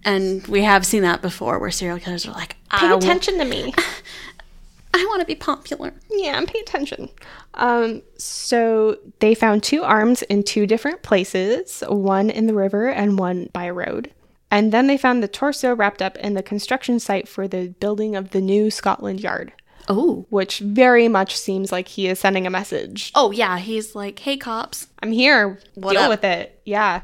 [0.05, 3.73] And we have seen that before where serial killers are like, Pay attention to me.
[4.95, 5.91] I want to be popular.
[6.11, 7.09] yeah, pay attention.
[7.55, 13.17] Um, so they found two arms in two different places, one in the river and
[13.17, 14.11] one by a road.
[14.51, 18.15] And then they found the torso wrapped up in the construction site for the building
[18.15, 19.51] of the new Scotland Yard,
[19.89, 20.27] Oh.
[20.29, 23.11] which very much seems like he is sending a message.
[23.15, 24.87] Oh yeah, he's like, hey cops.
[25.01, 25.59] I'm here.
[25.73, 26.09] What Deal up?
[26.09, 26.61] with it.
[26.65, 27.01] Yeah.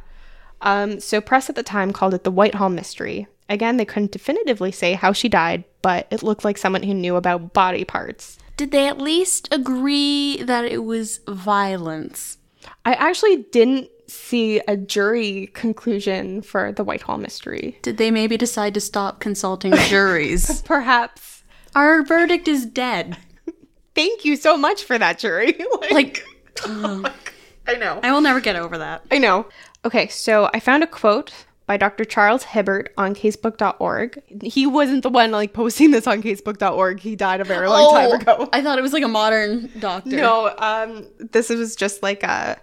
[0.61, 3.27] Um, so press at the time called it the Whitehall Mystery.
[3.47, 7.15] Again, they couldn't definitively say how she died, but it looked like someone who knew
[7.15, 8.37] about body parts.
[8.57, 12.37] Did they at least agree that it was violence?
[12.85, 17.79] I actually didn't see a jury conclusion for the Whitehall mystery.
[17.81, 20.61] Did they maybe decide to stop consulting juries?
[20.65, 21.43] Perhaps.
[21.75, 23.17] Our verdict is dead.
[23.95, 25.57] Thank you so much for that jury.
[25.91, 26.23] Like,
[26.65, 27.99] I know.
[28.03, 29.03] I will never get over that.
[29.11, 29.47] I know.
[29.85, 32.03] Okay, so I found a quote by Dr.
[32.03, 34.23] Charles Hebbert on casebook.org.
[34.41, 36.99] He wasn't the one like posting this on casebook.org.
[36.99, 38.35] He died a very long time ago.
[38.39, 40.09] Oh, I thought it was like a modern doctor.
[40.09, 42.59] No, um, this was just like a.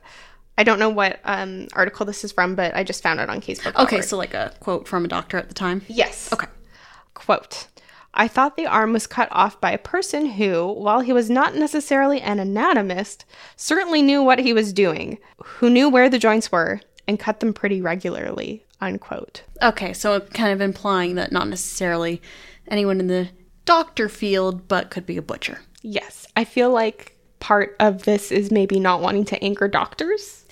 [0.58, 3.40] I don't know what um, article this is from, but I just found it on
[3.40, 3.86] casebook.org.
[3.86, 5.82] Okay, so like a quote from a doctor at the time.
[5.86, 6.32] Yes.
[6.32, 6.46] Okay.
[7.14, 7.68] Quote
[8.16, 11.54] I thought the arm was cut off by a person who, while he was not
[11.54, 13.26] necessarily an anatomist,
[13.56, 17.52] certainly knew what he was doing, who knew where the joints were, and cut them
[17.52, 18.64] pretty regularly.
[18.80, 19.42] Unquote.
[19.62, 22.20] Okay, so kind of implying that not necessarily
[22.68, 23.28] anyone in the
[23.64, 25.60] doctor field, but could be a butcher.
[25.82, 26.26] Yes.
[26.36, 30.44] I feel like part of this is maybe not wanting to anchor doctors.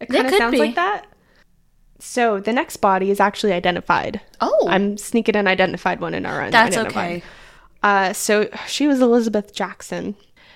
[0.00, 0.58] It kind of could sounds be.
[0.58, 1.06] like that.
[1.98, 4.20] So the next body is actually identified.
[4.40, 7.22] Oh, I'm sneaking an identified one in our that's okay.
[7.82, 10.14] Uh, so she was Elizabeth Jackson.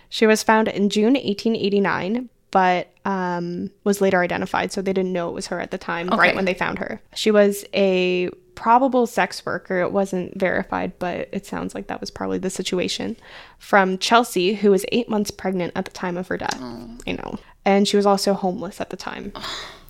[0.08, 5.28] She was found in June 1889, but um, was later identified, so they didn't know
[5.28, 7.00] it was her at the time, right when they found her.
[7.14, 9.80] She was a probable sex worker.
[9.80, 13.16] It wasn't verified, but it sounds like that was probably the situation.
[13.58, 16.60] From Chelsea, who was eight months pregnant at the time of her death.
[16.60, 17.38] I know.
[17.64, 19.32] And she was also homeless at the time.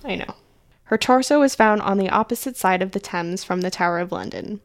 [0.03, 0.35] I know.
[0.85, 4.11] Her torso was found on the opposite side of the Thames from the Tower of
[4.11, 4.61] London.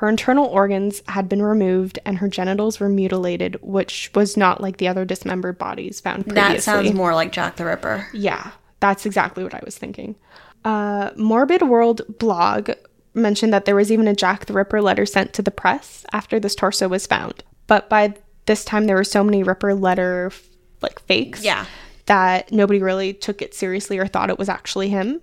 [0.00, 4.78] Her internal organs had been removed and her genitals were mutilated, which was not like
[4.78, 6.54] the other dismembered bodies found previously.
[6.54, 8.06] That sounds more like Jack the Ripper.
[8.14, 10.16] Yeah, that's exactly what I was thinking.
[10.64, 12.70] Uh, Morbid World blog
[13.12, 16.40] mentioned that there was even a Jack the Ripper letter sent to the press after
[16.40, 17.44] this torso was found.
[17.66, 18.14] But by
[18.46, 20.32] this time, there were so many Ripper letter
[20.80, 21.66] like fakes Yeah.
[22.06, 25.20] that nobody really took it seriously or thought it was actually him.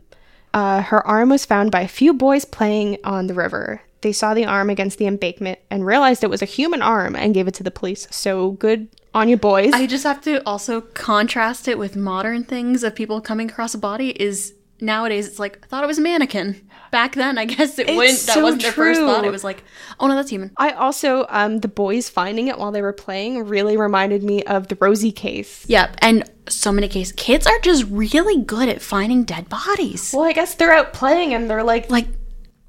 [0.53, 3.81] Uh, her arm was found by a few boys playing on the river.
[4.07, 7.33] They saw the arm against the embankment and realized it was a human arm and
[7.33, 8.07] gave it to the police.
[8.09, 9.73] So good on you, boys.
[9.73, 13.77] I just have to also contrast it with modern things of people coming across a
[13.77, 16.69] body is nowadays it's like I thought it was a mannequin.
[16.89, 19.25] Back then I guess it wouldn't that so wasn't their first thought.
[19.25, 19.65] It was like,
[19.99, 20.53] oh no, that's human.
[20.55, 24.69] I also, um, the boys finding it while they were playing really reminded me of
[24.69, 25.65] the Rosie case.
[25.67, 25.97] Yep.
[25.97, 30.13] And so many cases kids are just really good at finding dead bodies.
[30.15, 32.07] Well, I guess they're out playing and they're like, Like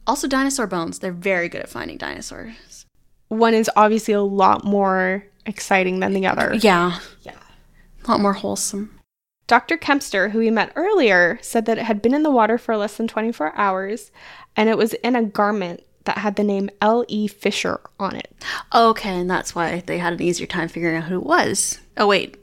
[0.08, 0.98] also dinosaur bones.
[0.98, 2.86] They're very good at finding dinosaurs.
[3.28, 6.54] one is obviously a lot more exciting than the other.
[6.54, 6.98] Yeah.
[7.22, 7.38] Yeah.
[8.04, 8.98] A lot more wholesome.
[9.46, 9.76] Dr.
[9.78, 12.96] Kempster, who we met earlier, said that it had been in the water for less
[12.96, 14.10] than 24 hours
[14.56, 17.28] and it was in a garment that had the name L.E.
[17.28, 18.34] Fisher on it.
[18.74, 21.80] Okay, and that's why they had an easier time figuring out who it was.
[21.98, 22.36] Oh wait.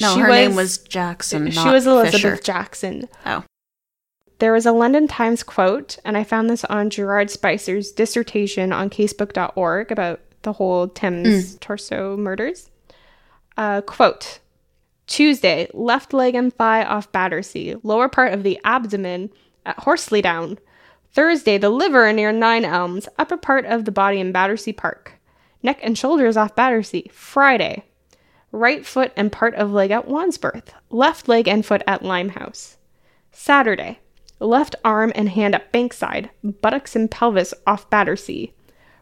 [0.00, 1.50] No, She her name was- was Jackson.
[1.50, 2.36] she was Elizabeth Fisher.
[2.36, 3.08] Jackson.
[3.26, 3.44] Oh.
[4.42, 8.90] There was a London Times quote, and I found this on Gerard Spicer's dissertation on
[8.90, 12.68] casebook.org about the whole Thames torso murders.
[13.56, 14.40] Uh, quote
[15.06, 19.30] Tuesday, left leg and thigh off Battersea, lower part of the abdomen
[19.64, 20.58] at Horselydown.
[21.12, 25.20] Thursday, the liver near Nine Elms, upper part of the body in Battersea Park.
[25.62, 27.08] Neck and shoulders off Battersea.
[27.12, 27.84] Friday,
[28.50, 32.76] right foot and part of leg at Wandsworth, left leg and foot at Limehouse.
[33.30, 34.00] Saturday,
[34.46, 38.52] left arm and hand at Bankside, buttocks and pelvis off Battersea,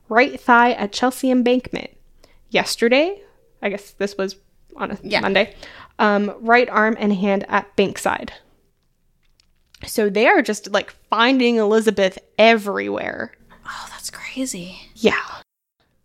[0.08, 1.90] right thigh at Chelsea Embankment.
[2.50, 3.20] Yesterday,
[3.62, 4.36] I guess this was
[4.76, 5.20] on a Yeah.
[5.20, 5.54] Monday,
[5.98, 8.30] um, right arm and hand at Bankside.
[9.86, 13.32] So they are just like finding Elizabeth everywhere.
[13.66, 14.78] Oh, that's crazy.
[14.94, 15.20] Yeah.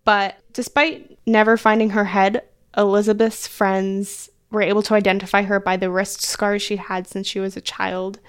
[0.05, 2.43] But despite never finding her head,
[2.77, 7.39] Elizabeth's friends were able to identify her by the wrist scars she had since she
[7.39, 8.19] was a child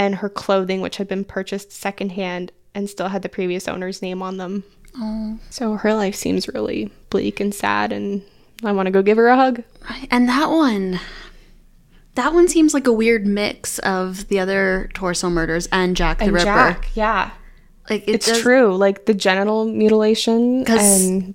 [0.00, 4.22] and her clothing, which had been purchased secondhand and still had the previous owner's name
[4.22, 4.64] on them.
[4.96, 5.38] Oh.
[5.50, 8.22] So her life seems really bleak and sad, and
[8.64, 9.62] I want to go give her a hug.
[10.10, 10.98] And that one,
[12.14, 16.24] that one seems like a weird mix of the other torso murders and Jack the
[16.24, 16.44] And Ripper.
[16.46, 17.30] Jack, yeah.
[17.90, 18.74] Like it It's does- true.
[18.74, 21.34] Like the genital mutilation and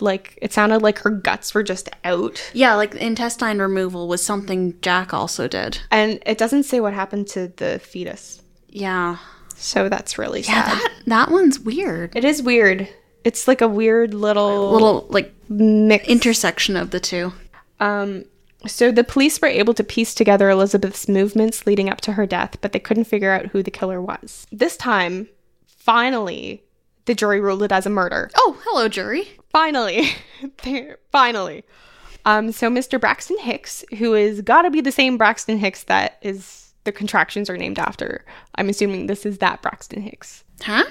[0.00, 2.40] like, it sounded like her guts were just out.
[2.54, 5.78] Yeah, like intestine removal was something Jack also did.
[5.90, 8.42] And it doesn't say what happened to the fetus.
[8.68, 9.18] Yeah.
[9.56, 10.78] So that's really Yeah, sad.
[10.78, 12.14] that that one's weird.
[12.16, 12.88] It is weird.
[13.24, 16.06] It's like a weird little, Little like mix.
[16.08, 17.32] intersection of the two.
[17.80, 18.24] um,
[18.66, 22.56] so the police were able to piece together Elizabeth's movements leading up to her death,
[22.62, 24.46] but they couldn't figure out who the killer was.
[24.50, 25.28] This time,
[25.66, 26.62] finally,
[27.06, 28.30] the jury ruled it as a murder.
[28.36, 29.28] Oh, hello, jury.
[29.50, 30.08] Finally,
[31.12, 31.64] finally.
[32.24, 32.98] Um, so Mr.
[33.00, 37.56] Braxton Hicks, who is gotta be the same Braxton Hicks that is the contractions are
[37.56, 38.24] named after.
[38.54, 40.44] I'm assuming this is that Braxton Hicks.
[40.62, 40.84] Huh?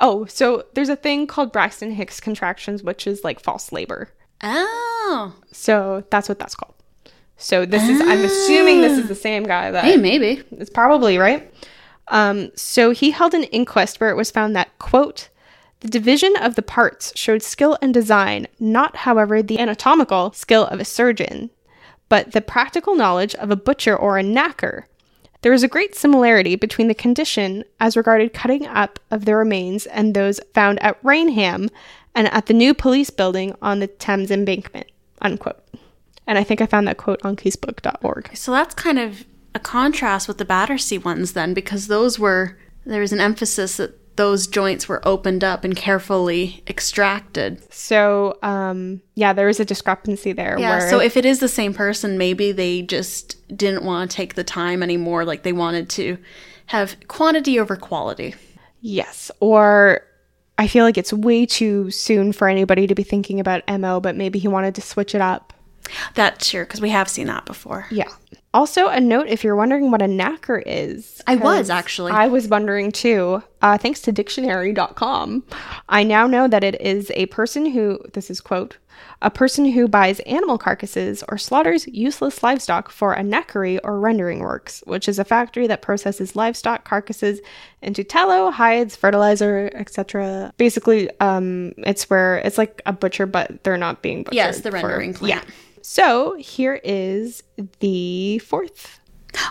[0.00, 4.10] Oh, so there's a thing called Braxton Hicks contractions, which is like false labor.
[4.42, 5.34] Oh.
[5.52, 6.74] So that's what that's called.
[7.36, 10.42] So this is, I'm assuming this is the same guy that Hey, maybe.
[10.52, 11.52] it's probably right.
[12.08, 15.30] Um, so he held an inquest where it was found that, quote,
[15.80, 20.80] the division of the parts showed skill and design, not, however, the anatomical skill of
[20.80, 21.50] a surgeon,
[22.08, 24.84] but the practical knowledge of a butcher or a knacker.
[25.42, 29.84] There is a great similarity between the condition as regarded cutting up of the remains
[29.86, 31.68] and those found at Rainham
[32.14, 34.86] and at the new police building on the Thames embankment.
[35.20, 35.62] Unquote.
[36.26, 38.34] And I think I found that quote on casebook.org.
[38.34, 42.56] So that's kind of a contrast with the Battersea ones then, because those were
[42.86, 47.60] there was an emphasis that those joints were opened up and carefully extracted.
[47.72, 50.58] So, um, yeah, there is a discrepancy there.
[50.58, 54.16] Yeah, where so if it is the same person, maybe they just didn't want to
[54.16, 55.24] take the time anymore.
[55.24, 56.18] Like they wanted to
[56.66, 58.34] have quantity over quality.
[58.80, 60.02] yes, or
[60.58, 64.14] I feel like it's way too soon for anybody to be thinking about MO, but
[64.16, 65.52] maybe he wanted to switch it up.
[66.14, 67.86] That's sure, because we have seen that before.
[67.90, 68.08] Yeah.
[68.52, 71.20] Also, a note if you're wondering what a knacker is.
[71.26, 72.12] I was actually.
[72.12, 73.42] I was wondering too.
[73.60, 75.42] Uh, thanks to dictionary.com,
[75.88, 78.76] I now know that it is a person who, this is quote,
[79.22, 84.40] a person who buys animal carcasses or slaughters useless livestock for a knackery or rendering
[84.40, 87.40] works, which is a factory that processes livestock carcasses
[87.82, 90.52] into tallow, hides, fertilizer, etc.
[90.58, 94.36] Basically, um, it's where it's like a butcher, but they're not being butchered.
[94.36, 95.44] Yes, the for- rendering plant.
[95.44, 95.54] Yeah.
[95.86, 97.42] So here is
[97.80, 99.00] the fourth.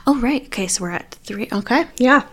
[0.08, 0.44] Oh right.
[0.48, 1.48] Okay, so we're at three.
[1.54, 1.86] Okay.
[1.98, 2.26] Yeah.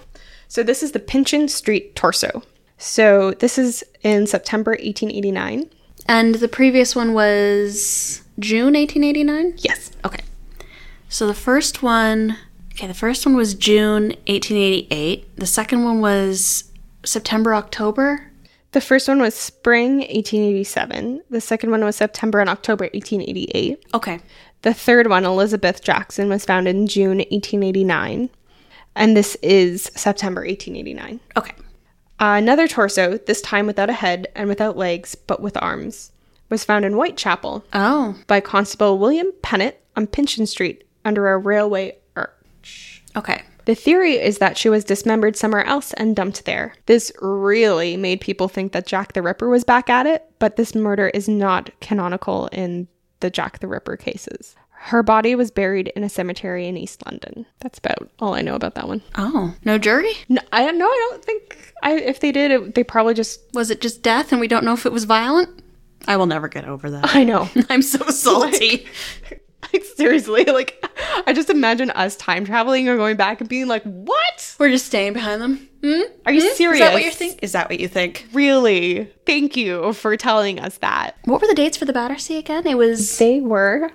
[0.48, 2.42] So this is the Pinchin Street torso.
[2.78, 5.68] So this is in September 1889.
[6.06, 9.56] And the previous one was June 1889?
[9.58, 9.92] Yes.
[10.02, 10.24] Okay.
[11.10, 12.38] So the first one,
[12.72, 15.36] okay, the first one was June 1888.
[15.36, 16.72] The second one was
[17.04, 18.29] September, October.
[18.72, 21.22] The first one was spring 1887.
[21.30, 23.84] The second one was September and October 1888.
[23.94, 24.20] Okay.
[24.62, 28.30] The third one, Elizabeth Jackson, was found in June 1889.
[28.94, 31.20] And this is September 1889.
[31.36, 31.52] Okay.
[32.20, 36.12] Uh, another torso, this time without a head and without legs, but with arms,
[36.50, 41.96] was found in Whitechapel Oh, by Constable William Pennett on Pinchin Street under a railway
[42.14, 43.02] arch.
[43.16, 43.42] okay.
[43.64, 46.74] The theory is that she was dismembered somewhere else and dumped there.
[46.86, 50.74] This really made people think that Jack the Ripper was back at it, but this
[50.74, 52.88] murder is not canonical in
[53.20, 54.56] the Jack the Ripper cases.
[54.72, 57.44] Her body was buried in a cemetery in East London.
[57.60, 59.02] That's about all I know about that one.
[59.16, 60.12] Oh, no jury?
[60.30, 60.86] No, I don't know.
[60.86, 61.74] I don't think.
[61.82, 63.40] I if they did, it, they probably just.
[63.52, 65.62] Was it just death and we don't know if it was violent?
[66.08, 67.14] I will never get over that.
[67.14, 67.50] I know.
[67.68, 68.86] I'm so salty.
[69.30, 69.39] like
[69.96, 70.84] seriously, like
[71.26, 74.56] I just imagine us time traveling or going back and being like, "What?
[74.58, 75.68] We're just staying behind them.
[75.82, 76.02] Hmm?
[76.26, 76.54] Are you Hmm?
[76.54, 76.80] serious?
[76.80, 77.38] Is that what you think?
[77.42, 78.26] Is that what you think?
[78.32, 79.10] Really?
[79.26, 82.66] Thank you for telling us that." What were the dates for the Battersea again?
[82.66, 83.90] It was They were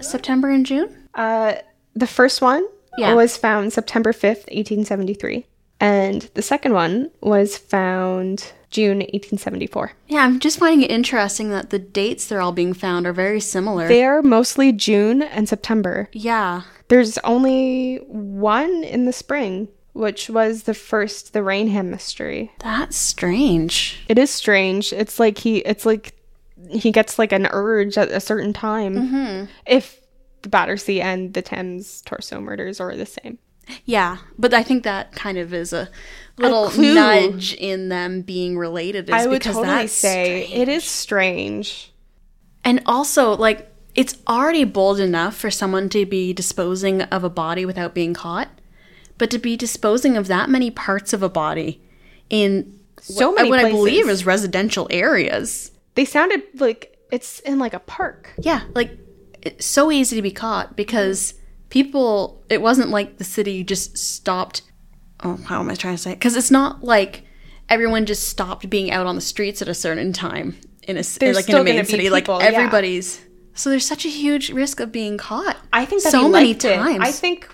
[0.00, 1.08] September and June?
[1.14, 1.54] Uh,
[1.94, 2.66] the first one
[2.98, 3.14] Yeah.
[3.14, 5.46] was found September 5th, 1873.
[5.80, 9.92] And the second one was found June 1874.
[10.08, 13.40] Yeah, I'm just finding it interesting that the dates they're all being found are very
[13.40, 13.88] similar.
[13.88, 16.08] They are mostly June and September.
[16.12, 16.62] yeah.
[16.88, 22.50] There's only one in the spring, which was the first, the Rainham mystery.
[22.60, 24.02] That's strange.
[24.08, 24.94] It is strange.
[24.94, 26.14] It's like he, it's like
[26.70, 28.94] he gets like an urge at a certain time.
[28.94, 29.44] Mm-hmm.
[29.66, 30.00] If
[30.40, 33.38] the Battersea and the Thames torso murders are the same.
[33.84, 35.88] Yeah, but I think that kind of is a
[36.38, 36.94] little clue.
[36.94, 39.08] nudge in them being related.
[39.08, 40.62] Is I would totally say strange.
[40.62, 41.92] it is strange.
[42.64, 47.64] And also, like, it's already bold enough for someone to be disposing of a body
[47.64, 48.48] without being caught,
[49.16, 51.80] but to be disposing of that many parts of a body
[52.30, 55.72] in So what, uh, many what I believe is residential areas.
[55.94, 58.30] They sounded like it's in like a park.
[58.38, 58.96] Yeah, like
[59.42, 61.34] it's so easy to be caught because
[61.68, 62.44] people.
[62.48, 64.62] It wasn't like the city just stopped.
[65.24, 66.14] Oh, how am I trying to say?
[66.14, 67.24] Because it's not like
[67.68, 71.36] everyone just stopped being out on the streets at a certain time in a There's
[71.36, 72.08] like in a main city.
[72.08, 72.56] people, like yeah.
[72.56, 73.24] everybody's.
[73.54, 75.56] So there's such a huge risk of being caught.
[75.72, 76.76] I think so many liked it.
[76.76, 77.00] times.
[77.00, 77.48] I think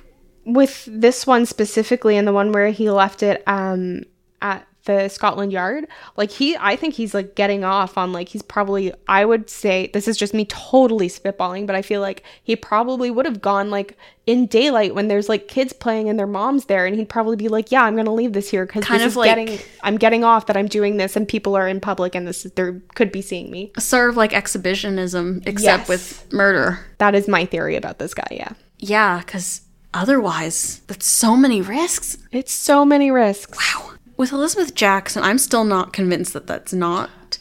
[0.45, 4.03] with this one specifically, and the one where he left it um,
[4.43, 8.43] at the Scotland Yard, like he, I think he's like getting off on like he's
[8.43, 8.93] probably.
[9.09, 13.11] I would say this is just me totally spitballing, but I feel like he probably
[13.11, 16.85] would have gone like in daylight when there's like kids playing and their moms there,
[16.87, 19.13] and he'd probably be like, "Yeah, I'm gonna leave this here because Kind this of
[19.13, 19.59] is like- getting.
[19.83, 22.53] I'm getting off that I'm doing this, and people are in public, and this is
[22.53, 25.89] they could be seeing me." sort of like exhibitionism, except Yes.
[25.89, 26.81] with murder.
[26.99, 28.27] That is my theory about this guy.
[28.31, 29.63] Yeah, Yeah, because
[29.95, 32.19] otherwise, that's so many risks.
[32.33, 33.57] it's so many risks.
[33.59, 33.93] Wow.
[34.17, 37.39] With Elizabeth Jackson, I'm still not convinced that that's not.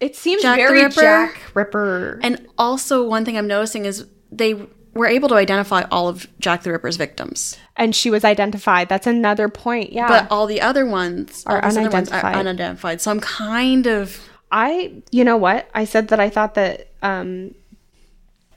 [0.00, 1.00] It seems Jack the very Ripper?
[1.00, 2.20] Jack Ripper.
[2.22, 6.62] And also, one thing I'm noticing is they were able to identify all of Jack
[6.62, 8.88] the Ripper's victims, And she was identified.
[8.88, 9.92] That's another point.
[9.92, 10.08] Yeah.
[10.08, 11.76] but all the other ones Are other ones
[12.10, 12.34] unidentified.
[12.34, 13.00] are unidentified.
[13.00, 14.20] So I'm kind of
[14.52, 15.68] I, you know what?
[15.74, 17.56] I said that I thought that um,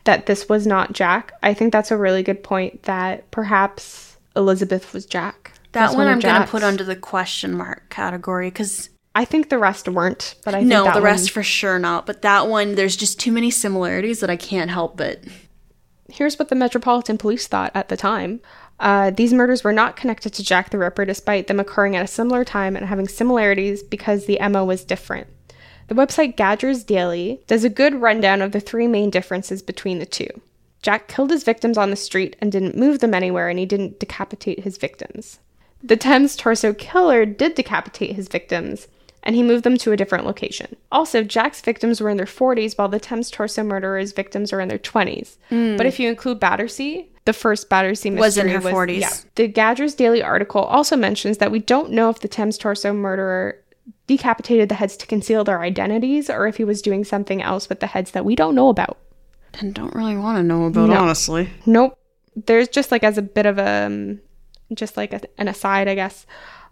[0.04, 1.34] that this was not Jack.
[1.42, 2.84] I think that's a really good point.
[2.84, 5.54] That perhaps Elizabeth was Jack.
[5.78, 9.50] That one of I'm going to put under the question mark category because I think
[9.50, 12.06] the rest weren't, but I think no, the one- rest for sure not.
[12.06, 15.24] But that one, there's just too many similarities that I can't help but.
[16.10, 18.40] Here's what the Metropolitan Police thought at the time.
[18.80, 22.08] Uh, these murders were not connected to Jack the Ripper, despite them occurring at a
[22.08, 25.28] similar time and having similarities because the MO was different.
[25.88, 30.06] The website Gadgers Daily does a good rundown of the three main differences between the
[30.06, 30.30] two.
[30.82, 34.00] Jack killed his victims on the street and didn't move them anywhere, and he didn't
[34.00, 35.40] decapitate his victims.
[35.84, 38.88] The Thames Torso Killer did decapitate his victims,
[39.24, 40.76] and he moved them to a different location.
[40.92, 44.70] Also, Jack's victims were in their 40s, while the Thames Torso murderer's victims are in
[44.70, 45.38] their 20s.
[45.50, 49.00] But if you include Battersea, the first Battersea mystery Was in her 40s.
[49.02, 49.10] Yeah.
[49.36, 53.58] The Gadgers Daily article also mentions that we don't know if the Thames Torso murderer
[54.08, 57.82] decapitated the heads to conceal their identities or if he was doing something else with
[57.82, 58.98] the heads that we don't know about.
[59.60, 60.96] And don't really want to know about, No.
[60.98, 61.50] honestly.
[61.66, 61.98] Nope.
[62.46, 64.20] There's just like as a bit of a, um,
[64.74, 66.26] just like a, an aside, I guess.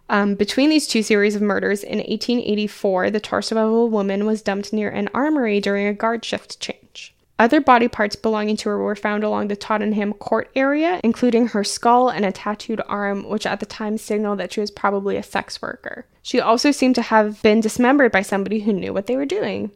[0.08, 4.42] Um, between these two series of murders in 1884, the torso of a woman was
[4.42, 7.14] dumped near an armory during a guard shift change.
[7.38, 11.64] Other body parts belonging to her were found along the Tottenham Court area, including her
[11.64, 15.22] skull and a tattooed arm, which at the time signaled that she was probably a
[15.22, 16.06] sex worker.
[16.22, 19.70] She also seemed to have been dismembered by somebody who knew what they were doing.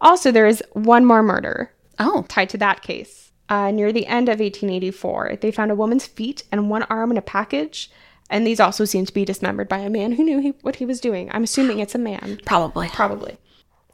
[0.00, 3.25] Also, there is one more murder Oh, tied to that case.
[3.48, 7.16] Uh, near the end of 1884, they found a woman's feet and one arm in
[7.16, 7.90] a package,
[8.28, 10.84] and these also seem to be dismembered by a man who knew he, what he
[10.84, 11.30] was doing.
[11.32, 12.40] I'm assuming it's a man.
[12.44, 12.88] probably.
[12.88, 13.38] Probably.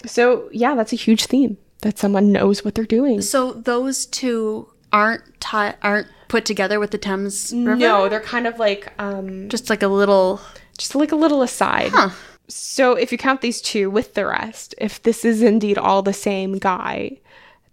[0.07, 3.21] So, yeah, that's a huge theme that someone knows what they're doing.
[3.21, 7.77] So those two aren't ti- aren't put together with the Thames River.
[7.77, 10.41] No, they're kind of like um, just like a little.
[10.79, 11.91] just like a little aside.
[11.93, 12.11] Huh.
[12.49, 16.13] So, if you count these two with the rest, if this is indeed all the
[16.13, 17.19] same guy,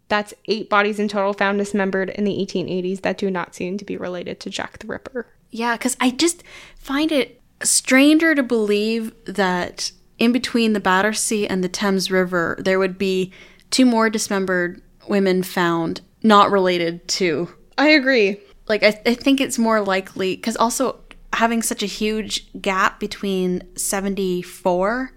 [0.10, 3.86] that's eight bodies in total found dismembered in the 1880s that do not seem to
[3.86, 5.28] be related to Jack the Ripper.
[5.51, 6.43] Yeah, because I just
[6.76, 12.80] find it stranger to believe that in between the Battersea and the Thames River, there
[12.80, 13.32] would be
[13.72, 17.49] two more dismembered women found not related to.
[17.78, 18.39] I agree.
[18.68, 20.99] Like, I, I think it's more likely because also
[21.34, 25.14] having such a huge gap between 74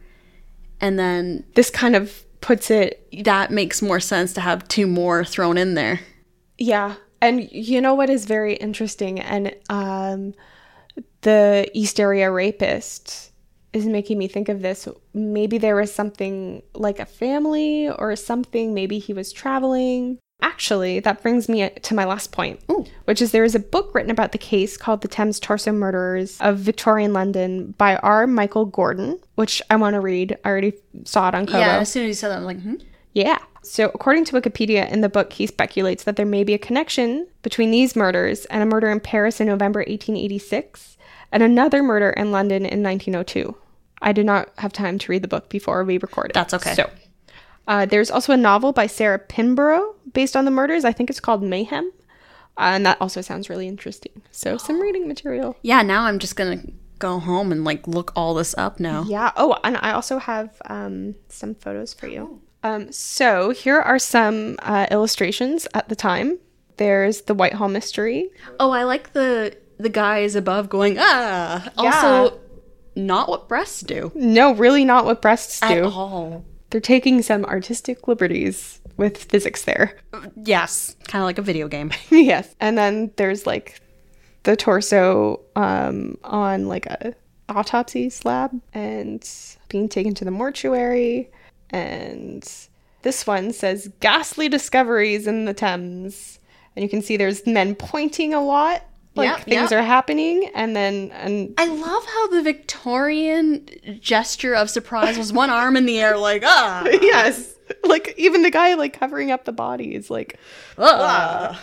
[0.81, 5.25] and then This kind of puts it, that makes more sense to have two more
[5.25, 6.01] thrown in there.
[6.59, 6.97] yeah.
[7.23, 9.21] And you know what is very interesting?
[9.21, 10.35] And um,
[11.21, 13.31] the East Area rapist
[13.73, 14.89] is making me think of this.
[15.15, 18.75] Maybe there was something like a family or something.
[18.75, 20.19] Maybe he was traveling.
[20.43, 22.85] Actually, that brings me to my last point, Ooh.
[23.05, 26.37] which is there is a book written about the case called The Thames Torso Murderers
[26.41, 28.27] of Victorian London by R.
[28.27, 30.37] Michael Gordon, which I want to read.
[30.45, 30.75] I already
[31.05, 31.61] saw it on Kobo.
[31.61, 32.75] Yeah, as soon as you said that, I'm like, hmm?
[33.13, 33.39] Yeah.
[33.63, 37.29] So, according to Wikipedia, in the book, he speculates that there may be a connection
[37.43, 40.97] between these murders and a murder in Paris in November 1886
[41.31, 43.57] and another murder in London in 1902.
[44.01, 46.35] I did not have time to read the book before we recorded.
[46.35, 46.75] That's okay.
[46.75, 46.91] So,
[47.67, 50.85] uh, there's also a novel by Sarah Pinborough based on the murders.
[50.85, 51.93] I think it's called Mayhem.
[52.59, 54.23] Uh, and that also sounds really interesting.
[54.31, 55.57] So, some reading material.
[55.63, 56.63] Yeah, now I'm just gonna
[56.99, 59.05] go home and like look all this up now.
[59.05, 59.33] Yeah.
[59.37, 62.41] Oh, and I also have um, some photos for you.
[62.65, 66.39] Um, so here are some uh, illustrations at the time.
[66.77, 68.31] There's the Whitehall Mystery.
[68.61, 71.69] Oh, I like the the guys above going ah.
[71.77, 72.39] Also,
[72.95, 75.85] not what breasts do No, really not what breasts at do.
[75.87, 76.45] all.
[76.73, 79.95] They're taking some artistic liberties with physics there.
[80.37, 81.93] Yes, kind of like a video game.
[82.11, 82.57] yes.
[82.61, 83.79] And then there's like
[84.45, 87.15] the torso um, on like a
[87.51, 89.29] autopsy slab and
[89.69, 91.31] being taken to the mortuary.
[91.69, 92.51] And
[93.03, 96.39] this one says ghastly discoveries in the Thames.
[96.75, 98.83] And you can see there's men pointing a lot.
[99.15, 99.81] Like Yep, things yep.
[99.81, 100.51] are happening.
[100.55, 103.69] And then and I love how the Victorian
[104.01, 107.55] gesture of surprise was one arm in the air, like ah, yes.
[107.85, 110.39] Like even the guy like covering up the body is like
[110.79, 111.63] ah.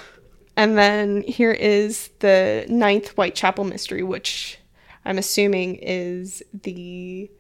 [0.55, 4.59] And then here is the ninth Whitechapel mystery, which
[5.05, 7.31] I'm assuming is the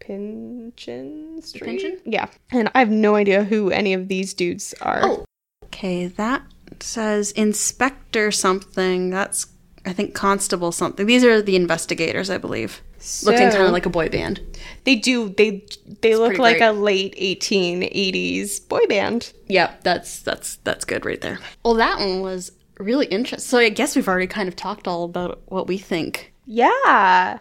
[0.00, 1.80] Pinchin Street.
[1.80, 2.00] Pinchin?
[2.04, 2.28] Yeah.
[2.50, 5.00] And I have no idea who any of these dudes are.
[5.02, 5.24] Oh.
[5.64, 6.42] Okay, that
[6.80, 9.10] says Inspector something.
[9.10, 9.46] That's
[9.84, 11.06] I think Constable something.
[11.06, 12.82] These are the investigators, I believe.
[13.24, 14.40] Looking kind of like a boy band.
[14.84, 15.30] They do.
[15.30, 15.66] They
[16.02, 16.68] they look like great.
[16.68, 19.32] a late 1880s boy band.
[19.48, 21.40] Yep, that's that's that's good right there.
[21.64, 23.48] Well, that one was really interesting.
[23.48, 26.32] So I guess we've already kind of talked all about what we think.
[26.46, 27.38] Yeah.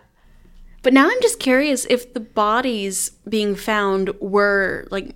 [0.83, 5.15] But now I'm just curious if the bodies being found were like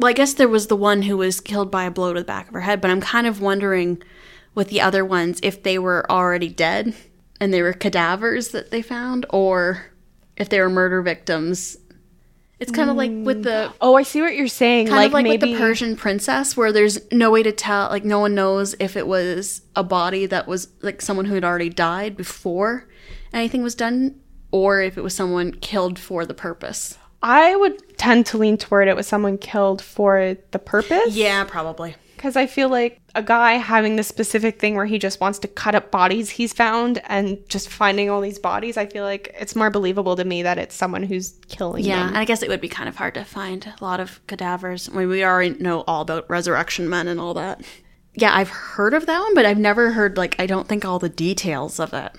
[0.00, 2.24] well, I guess there was the one who was killed by a blow to the
[2.24, 4.02] back of her head, but I'm kind of wondering
[4.54, 6.94] with the other ones if they were already dead
[7.38, 9.86] and they were cadavers that they found or
[10.38, 11.76] if they were murder victims.
[12.58, 13.42] It's kind of like with mm.
[13.44, 14.86] the Oh, I see what you're saying.
[14.86, 17.88] kind like, of like maybe with the Persian princess, where there's no way to tell,
[17.88, 21.44] like no one knows if it was a body that was like someone who had
[21.44, 22.86] already died before
[23.32, 24.20] anything was done,
[24.50, 26.98] or if it was someone killed for the purpose.
[27.22, 31.14] I would tend to lean toward it was someone killed for the purpose.
[31.14, 31.94] Yeah, probably.
[32.16, 35.48] Because I feel like a guy having this specific thing where he just wants to
[35.48, 39.56] cut up bodies he's found and just finding all these bodies, I feel like it's
[39.56, 42.08] more believable to me that it's someone who's killing Yeah, them.
[42.08, 44.88] and I guess it would be kind of hard to find a lot of cadavers.
[44.90, 47.62] I mean, we already know all about resurrection men and all that.
[48.14, 50.98] Yeah, I've heard of that one, but I've never heard like I don't think all
[50.98, 52.12] the details of it.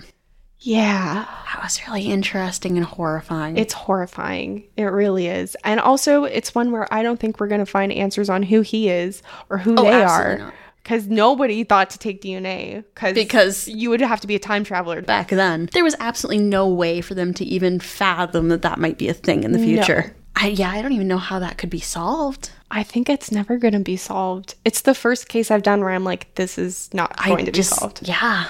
[0.62, 1.26] Yeah.
[1.52, 3.56] That was really interesting and horrifying.
[3.56, 4.64] It's horrifying.
[4.76, 5.56] It really is.
[5.64, 8.60] And also, it's one where I don't think we're going to find answers on who
[8.62, 10.52] he is or who Oh, they are.
[10.82, 12.84] Because nobody thought to take DNA.
[12.94, 15.02] Cause Because- you would have to be a time traveler.
[15.02, 15.68] back then.
[15.72, 19.14] There was absolutely no way for them to even fathom that that might be a
[19.14, 20.14] thing in the future.
[20.34, 22.50] I, yeah, I don't even know how that could be solved.
[22.70, 24.54] I think it's never going to be solved.
[24.64, 27.52] It's the first case I've done where I'm like, this is not going I to
[27.52, 28.08] just, be solved.
[28.08, 28.46] Yeah.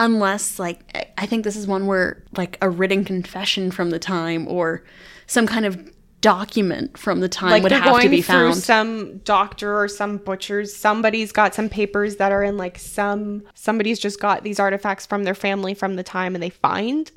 [0.00, 0.80] Unless, like,
[1.16, 4.82] I- think this is one where, like, a written confession from the time or
[5.26, 5.78] some kind of
[6.20, 8.54] document from the time Like would have going to be found.
[8.54, 10.74] through some doctor or some butcher's.
[10.74, 13.42] Somebody's got some papers that are in like some.
[13.54, 17.10] Somebody's just got these artifacts from their family from the time, and they find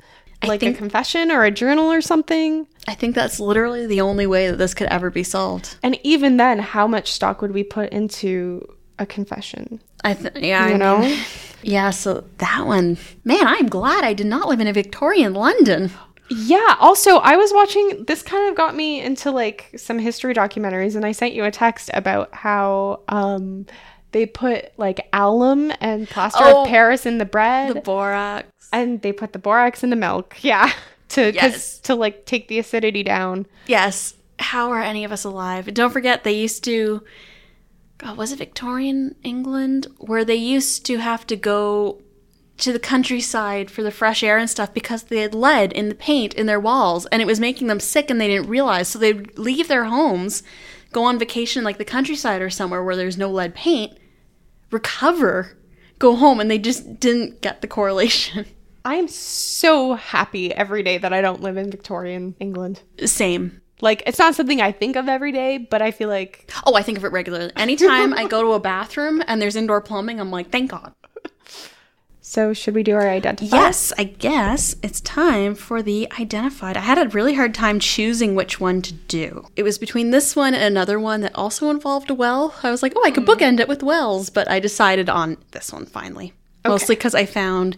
[0.46, 2.66] like think- a confession or a journal or something.
[2.88, 5.76] I think that's literally the only way that this could ever be solved.
[5.82, 8.66] And even then, how much stock would we put into
[8.98, 9.80] a confession?
[10.04, 10.98] I th- yeah, You I know?
[10.98, 11.18] mean-
[11.62, 11.90] yeah.
[11.90, 15.90] So that one, man, I'm glad I did not live in a Victorian London.
[16.30, 16.76] Yeah.
[16.80, 18.04] Also, I was watching.
[18.06, 21.50] This kind of got me into like some history documentaries, and I sent you a
[21.50, 23.66] text about how um
[24.12, 28.46] they put like alum and plaster Oh, of Paris in the bread, The borax.
[28.72, 30.36] and they put the borax in the milk.
[30.42, 30.72] Yeah.
[31.10, 31.78] to Yes.
[31.80, 33.46] to like take the acidity down.
[33.66, 34.14] Yes.
[34.38, 35.72] How are any of us alive?
[35.74, 37.02] Don't forget, they used to.
[37.98, 39.86] God, was it Victorian England?
[39.98, 42.02] Where they used to have to go
[42.58, 45.94] to the countryside for the fresh air and stuff because they had lead in the
[45.94, 48.88] paint in their walls and it was making them sick and they didn't realize.
[48.88, 50.42] So they'd leave their homes,
[50.92, 53.98] go on vacation like the countryside or somewhere where there's no lead paint,
[54.70, 55.56] recover,
[55.98, 58.46] go home, and they just didn't get the correlation.
[58.84, 62.82] I am so happy every day that I don't live in Victorian England.
[63.04, 63.62] Same.
[63.84, 66.82] Like it's not something I think of every day, but I feel like Oh, I
[66.82, 67.52] think of it regularly.
[67.54, 70.94] Anytime I go to a bathroom and there's indoor plumbing, I'm like, thank God.
[72.22, 73.54] so should we do our identify?
[73.54, 76.78] Yes, I guess it's time for the identified.
[76.78, 79.48] I had a really hard time choosing which one to do.
[79.54, 82.54] It was between this one and another one that also involved a well.
[82.62, 83.30] I was like, oh, I could hmm.
[83.30, 86.32] bookend it with wells, but I decided on this one finally.
[86.66, 87.76] Mostly because I found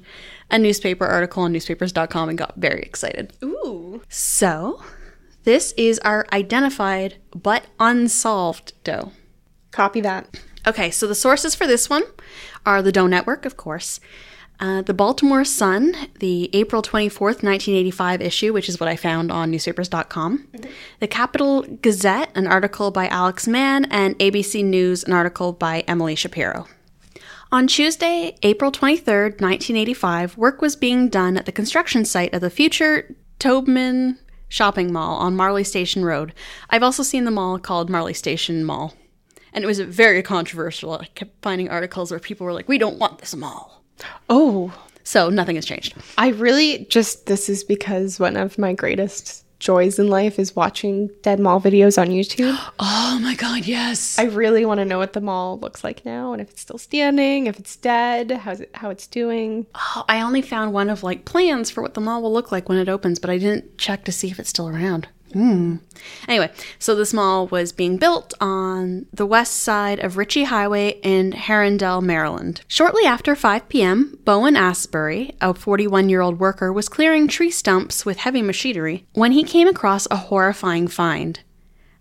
[0.52, 3.32] a newspaper article on newspapers.com and got very excited.
[3.42, 4.02] Ooh.
[4.08, 4.80] So,
[5.46, 9.12] this is our identified but unsolved doe.
[9.70, 10.28] Copy that.
[10.66, 12.02] Okay, so the sources for this one
[12.66, 14.00] are the Doe Network, of course,
[14.58, 19.52] uh, the Baltimore Sun, the April 24th, 1985 issue, which is what I found on
[19.52, 20.48] newspapers.com,
[20.98, 26.16] the Capital Gazette, an article by Alex Mann, and ABC News, an article by Emily
[26.16, 26.66] Shapiro.
[27.52, 32.50] On Tuesday, April 23rd, 1985, work was being done at the construction site of the
[32.50, 34.18] future Taubman
[34.48, 36.32] Shopping Mall on Marley Station Road.
[36.70, 38.94] I've also seen the mall called Marley Station Mall.
[39.52, 40.92] And it was very controversial.
[40.92, 43.82] I kept finding articles where people were like, we don't want this mall.
[44.28, 44.72] Oh,
[45.02, 45.94] So nothing has changed.
[46.18, 51.10] I really just this is because one of my greatest joys in life is watching
[51.22, 52.56] dead mall videos on YouTube.
[53.08, 54.18] Oh my God, yes.
[54.18, 56.76] I really want to know what the mall looks like now and if it's still
[56.76, 59.66] standing, if it's dead, how's it how it's doing.
[59.74, 62.68] Oh, I only found one of like plans for what the mall will look like
[62.68, 65.08] when it opens, but I didn't check to see if it's still around.
[65.32, 65.76] Hmm.
[66.28, 71.32] Anyway, so this mall was being built on the west side of Ritchie Highway in
[71.32, 72.62] Harundale, Maryland.
[72.68, 78.06] Shortly after 5 p.m., Bowen Asbury, a 41 year old worker, was clearing tree stumps
[78.06, 81.40] with heavy machinery when he came across a horrifying find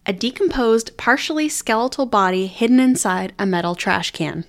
[0.06, 4.46] a decomposed, partially skeletal body hidden inside a metal trash can.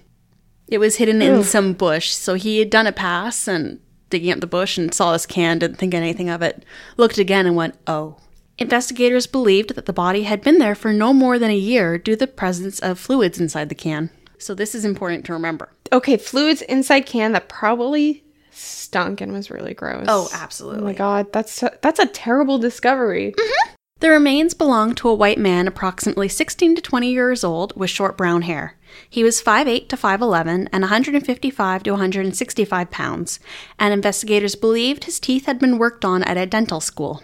[0.69, 4.41] It was hidden in some bush, so he had done a pass and digging up
[4.41, 6.65] the bush and saw this can, didn't think anything of it,
[6.97, 8.17] looked again and went, oh.
[8.59, 12.13] Investigators believed that the body had been there for no more than a year due
[12.13, 14.11] to the presence of fluids inside the can.
[14.39, 15.71] So this is important to remember.
[15.93, 20.07] Okay, fluids inside can that probably stunk and was really gross.
[20.09, 20.81] Oh, absolutely.
[20.81, 23.35] Oh my god, that's that's a terrible discovery.
[23.37, 23.73] Mm-hmm.
[24.01, 28.17] The remains belonged to a white man approximately 16 to 20 years old with short
[28.17, 28.77] brown hair.
[29.09, 33.41] He was 5'8 to 5'11 and 155 to 165 pounds,
[33.79, 37.23] and investigators believed his teeth had been worked on at a dental school.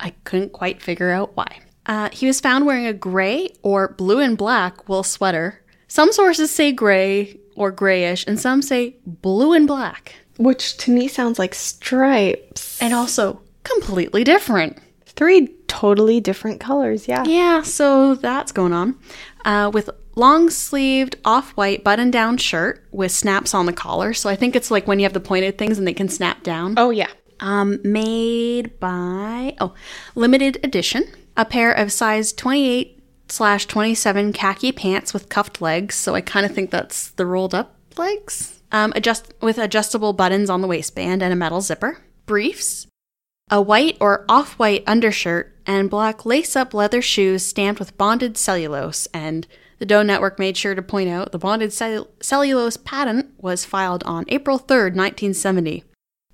[0.00, 1.60] I couldn't quite figure out why.
[1.86, 5.60] Uh, he was found wearing a gray or blue and black wool sweater.
[5.88, 11.08] Some sources say gray or grayish, and some say blue and black, Which to me
[11.08, 12.80] sounds like stripes.
[12.80, 14.78] and also completely different.
[15.06, 17.24] Three totally different colors, yeah.
[17.24, 18.96] Yeah, so that's going on.
[19.44, 24.12] Uh, with long sleeved, off white button down shirt with snaps on the collar.
[24.14, 26.42] So I think it's like when you have the pointed things and they can snap
[26.42, 26.74] down.
[26.76, 27.08] Oh yeah.
[27.40, 29.74] Um, made by, oh,
[30.14, 31.04] limited edition.
[31.36, 35.94] A pair of size 28 slash 27 khaki pants with cuffed legs.
[35.94, 38.60] So I kind of think that's the rolled up legs.
[38.70, 41.98] Um, adjust with adjustable buttons on the waistband and a metal zipper.
[42.26, 42.86] Briefs,
[43.50, 48.36] a white or off white undershirt, and black lace up leather shoes stamped with bonded
[48.36, 49.06] cellulose.
[49.14, 49.46] And
[49.78, 54.02] the Doe Network made sure to point out the bonded cell- cellulose patent was filed
[54.04, 55.84] on April 3rd, 1970.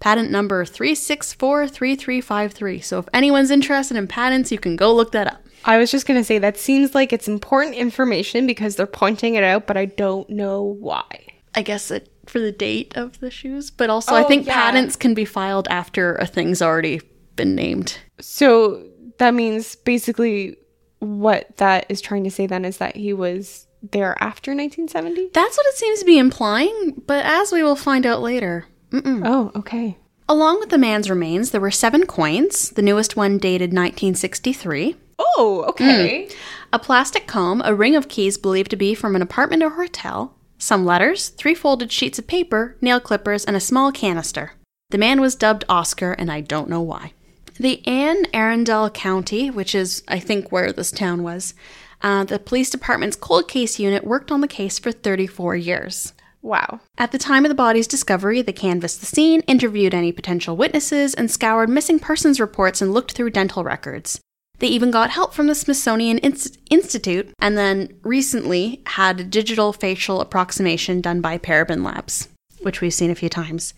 [0.04, 2.84] Patent number 3643353.
[2.84, 5.40] So if anyone's interested in patents, you can go look that up.
[5.64, 9.44] I was just gonna say that seems like it's important information because they're pointing it
[9.44, 11.06] out, but I don't know why.
[11.54, 14.52] I guess it for the date of the shoes, but also I Oh, think yeah.
[14.52, 17.00] patents can be filed after a thing's already
[17.36, 17.96] been named.
[18.20, 18.86] So
[19.16, 20.58] that means basically
[20.98, 25.30] what that is trying to say then is that he was there after 1970?
[25.32, 28.66] That's what it seems to be implying, but as we will find out later.
[28.94, 29.22] Mm-mm.
[29.24, 29.98] Oh, okay.
[30.28, 35.64] Along with the man's remains, there were seven coins, the newest one dated 1963, Oh,
[35.68, 36.28] okay.
[36.72, 40.34] a plastic comb, a ring of keys believed to be from an apartment or hotel,
[40.58, 44.52] some letters, three folded sheets of paper, nail clippers, and a small canister.
[44.90, 47.12] The man was dubbed Oscar, and I don't know why.
[47.58, 51.54] The Anne Arundel County, which is, I think, where this town was,
[52.02, 56.12] uh, the police department's cold case unit worked on the case for 34 years.
[56.44, 56.80] Wow.
[56.98, 61.14] At the time of the body's discovery, they canvassed the scene, interviewed any potential witnesses,
[61.14, 64.20] and scoured missing persons reports and looked through dental records.
[64.58, 69.72] They even got help from the Smithsonian Inst- Institute and then recently had a digital
[69.72, 72.28] facial approximation done by Parabon Labs,
[72.60, 73.72] which we've seen a few times.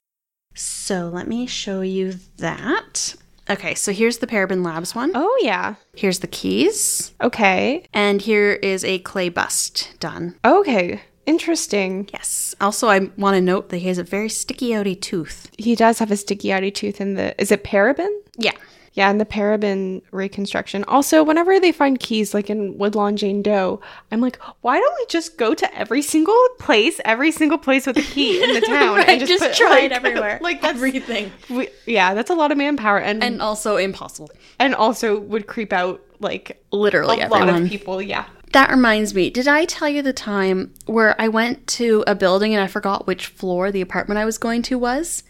[0.57, 3.15] So let me show you that.
[3.49, 5.13] Okay, so here's the Parabon Labs one.
[5.15, 5.77] Oh, yeah.
[5.95, 7.15] Here's the keys.
[7.23, 7.87] Okay.
[7.95, 10.35] And here is a clay bust done.
[10.45, 11.03] Okay.
[11.27, 12.09] Interesting.
[12.13, 12.55] Yes.
[12.61, 15.51] Also, I want to note that he has a very sticky outy tooth.
[15.59, 17.41] He does have a sticky outy tooth in the.
[17.41, 18.09] Is it Parabon?
[18.39, 18.53] Yeah.
[18.93, 20.83] Yeah, in the Parabon reconstruction.
[20.85, 23.79] Also, whenever they find keys, like in Woodlawn Jane Doe,
[24.11, 27.99] I'm like, why don't we just go to every single place, every single place with
[27.99, 30.39] a key in the town, Right, and just, just put, try it everywhere.
[30.41, 31.31] Like that's, Everything.
[31.51, 34.31] we, yeah, that's a lot of manpower, and and, And also impossible.
[34.59, 38.01] And also would creep out like Literally a lot of people.
[38.01, 38.25] Yeah.
[38.57, 42.55] That reminds me, did I tell you the time where I went to a building
[42.55, 45.25] and I forgot which floor the apartment I was going to was?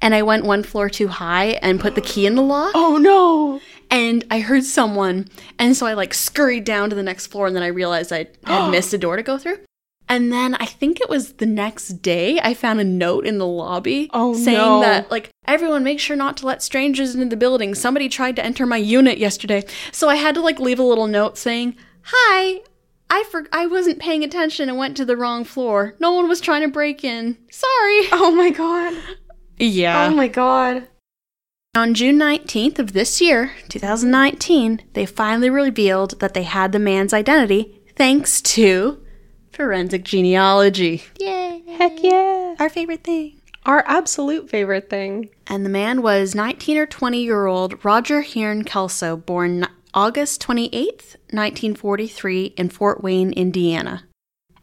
[0.00, 2.72] And I went one floor too high and put the key in the lock.
[2.74, 3.60] Oh no.
[3.90, 5.28] And I heard someone.
[5.58, 8.28] And so I like scurried down to the next floor and then I realized I
[8.46, 9.58] had missed a door to go through.
[10.08, 13.46] And then I think it was the next day I found a note in the
[13.46, 14.80] lobby Oh, saying no.
[14.80, 17.74] that like everyone make sure not to let strangers into the building.
[17.74, 19.64] Somebody tried to enter my unit yesterday.
[19.92, 22.62] So I had to like leave a little note saying, "Hi,
[23.10, 25.94] I for- I wasn't paying attention and went to the wrong floor.
[26.00, 27.36] No one was trying to break in.
[27.50, 28.94] Sorry." Oh my god.
[29.58, 30.06] Yeah.
[30.06, 30.88] Oh my god.
[31.76, 37.12] On June 19th of this year, 2019, they finally revealed that they had the man's
[37.12, 39.04] identity thanks to
[39.52, 41.04] forensic genealogy.
[41.20, 41.62] Yay!
[41.68, 42.54] Heck yeah.
[42.58, 43.40] Our favorite thing.
[43.66, 45.28] Our absolute favorite thing.
[45.46, 51.16] And the man was 19 or 20 year old Roger Kern Kelso, born August 28th,
[51.32, 54.04] 1943, in Fort Wayne, Indiana.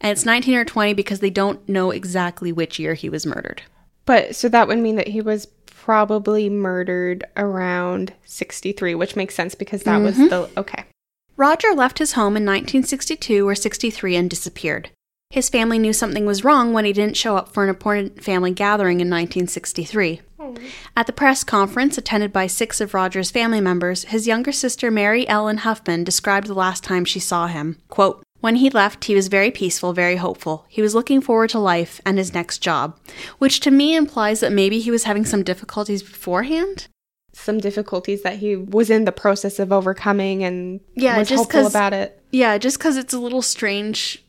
[0.00, 3.62] And it's 19 or 20 because they don't know exactly which year he was murdered.
[4.06, 9.54] But so that would mean that he was probably murdered around 63, which makes sense
[9.54, 10.28] because that was mm-hmm.
[10.28, 10.84] the okay.
[11.36, 14.90] Roger left his home in 1962 or 63 and disappeared.
[15.30, 18.50] His family knew something was wrong when he didn't show up for an important family
[18.50, 20.22] gathering in 1963.
[20.96, 25.28] At the press conference attended by six of Roger's family members, his younger sister Mary
[25.28, 27.76] Ellen Huffman described the last time she saw him.
[27.88, 30.64] Quote, when he left, he was very peaceful, very hopeful.
[30.68, 32.98] He was looking forward to life and his next job,
[33.38, 36.86] which to me implies that maybe he was having some difficulties beforehand.
[37.34, 41.66] Some difficulties that he was in the process of overcoming and Yeah, was just hopeful
[41.66, 42.22] about it.
[42.30, 44.24] Yeah, just because it's a little strange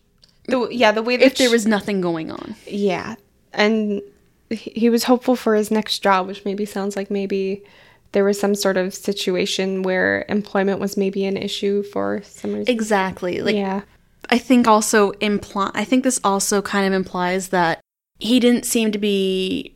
[0.49, 2.55] The, yeah, the way that if there was nothing going on.
[2.65, 3.15] Yeah.
[3.53, 4.01] And
[4.49, 7.63] he he was hopeful for his next job, which maybe sounds like maybe
[8.11, 12.73] there was some sort of situation where employment was maybe an issue for some reason.
[12.73, 13.41] Exactly.
[13.41, 13.81] Like yeah.
[14.29, 17.81] I think also imply I think this also kind of implies that
[18.19, 19.73] he didn't seem to be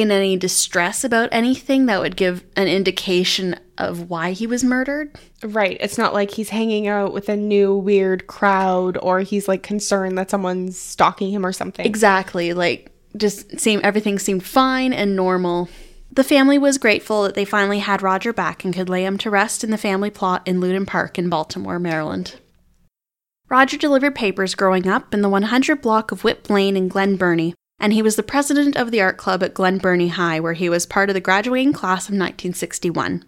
[0.00, 5.18] in any distress about anything that would give an indication of why he was murdered.
[5.42, 5.76] Right.
[5.80, 10.18] It's not like he's hanging out with a new weird crowd or he's like concerned
[10.18, 11.86] that someone's stalking him or something.
[11.86, 12.52] Exactly.
[12.52, 15.68] Like just seem everything seemed fine and normal.
[16.12, 19.30] The family was grateful that they finally had Roger back and could lay him to
[19.30, 22.36] rest in the family plot in Loudon Park in Baltimore, Maryland.
[23.48, 27.54] Roger delivered papers growing up in the 100 block of Whip Lane in Glen Burnie,
[27.80, 30.68] and he was the president of the art club at Glen Burnie High, where he
[30.68, 33.24] was part of the graduating class of 1961.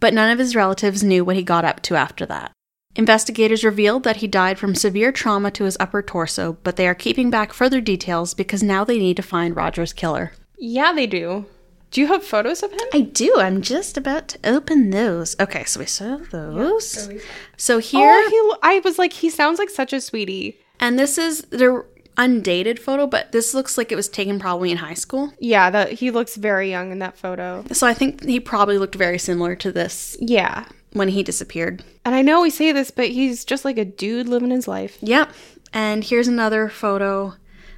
[0.00, 2.52] But none of his relatives knew what he got up to after that.
[2.96, 6.94] Investigators revealed that he died from severe trauma to his upper torso, but they are
[6.94, 10.32] keeping back further details because now they need to find Roger's killer.
[10.58, 11.46] Yeah, they do.
[11.90, 12.80] Do you have photos of him?
[12.92, 13.34] I do.
[13.38, 15.34] I'm just about to open those.
[15.40, 17.08] Okay, so we saw those.
[17.56, 20.58] So here, Oh, he, I was like, he sounds like such a sweetie.
[20.80, 21.84] and this is their
[22.16, 25.32] undated photo, but this looks like it was taken probably in high school.
[25.38, 27.64] Yeah, that he looks very young in that photo.
[27.72, 30.66] So I think he probably looked very similar to this Yeah.
[30.92, 31.82] when he disappeared.
[32.04, 34.98] And I know we say this, but he's just like a dude living his life.
[35.00, 35.30] Yep.
[35.72, 37.34] And here's another photo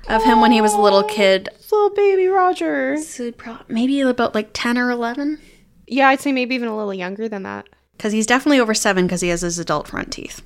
[0.09, 1.49] of him when he was a little oh, kid.
[1.72, 2.97] Little baby Roger.
[2.99, 5.39] So pro- maybe about like 10 or 11.
[5.87, 7.68] Yeah, I'd say maybe even a little younger than that.
[7.97, 10.43] Because he's definitely over seven because he has his adult front teeth.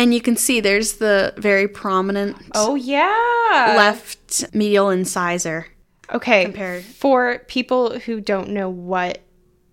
[0.00, 3.74] And you can see there's the very prominent Oh yeah.
[3.76, 5.66] left medial incisor.
[6.10, 6.44] Okay.
[6.44, 6.84] compared.
[6.84, 9.20] For people who don't know what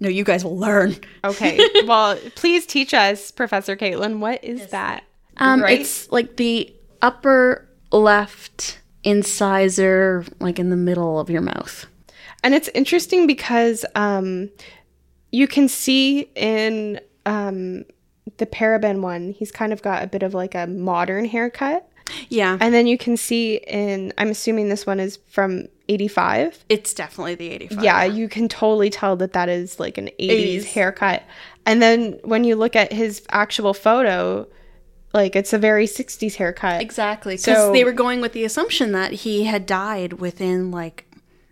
[0.01, 0.97] No, you guys will learn.
[1.23, 1.57] Okay.
[1.85, 5.05] well, please teach us, Professor Caitlin, what is that?
[5.37, 5.79] Um, Right?
[5.79, 11.85] It's like the upper left incisor, like in the middle of your mouth.
[12.43, 14.49] And it's interesting because um,
[15.31, 17.85] you can see in um,
[18.37, 21.87] the Parabon one, he's kind of got a bit of like a modern haircut.
[22.29, 22.57] Yeah.
[22.59, 26.63] And then you can see in, I'm assuming this one is from 85.
[26.69, 27.83] It's definitely the 85.
[27.83, 30.63] Yeah, you can totally tell that that is like an 80s, 80s.
[30.65, 31.23] haircut.
[31.65, 34.47] And then when you look at his actual photo,
[35.13, 36.81] like it's a very 60s haircut.
[36.81, 37.33] Exactly.
[37.35, 41.05] Because So- they were going with the assumption that he had died within like,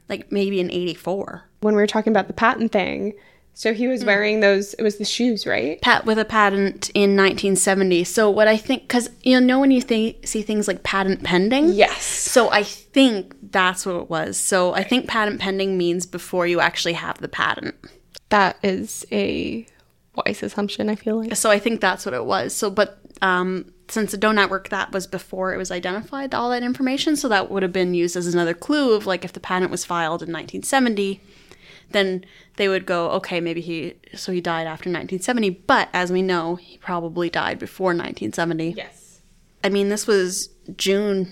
[0.07, 1.49] like maybe in 84.
[1.61, 3.13] When we were talking about the patent thing,
[3.57, 5.81] so he was wearing those, it was the shoes, right?
[5.81, 8.03] Pat with a patent in 1970.
[8.03, 11.69] So what I think, because you know when you think see things like patent pending,
[11.69, 12.03] Yes.
[12.03, 14.37] So I think that's what it was.
[14.37, 17.75] So I think patent pending means before you actually have the patent.
[18.27, 19.65] That is a
[20.15, 21.37] wise assumption, I feel like.
[21.37, 22.53] So I think that's what it was.
[22.53, 26.61] So, but um, since the Doe Network, that was before it was identified, all that
[26.63, 27.15] information.
[27.15, 29.85] So that would have been used as another clue of like if the patent was
[29.85, 31.21] filed in 1970,
[31.95, 32.25] then
[32.57, 35.49] they would go, okay, maybe he, so he died after 1970.
[35.51, 38.73] But as we know, he probably died before 1970.
[38.77, 39.21] Yes.
[39.63, 41.31] I mean, this was June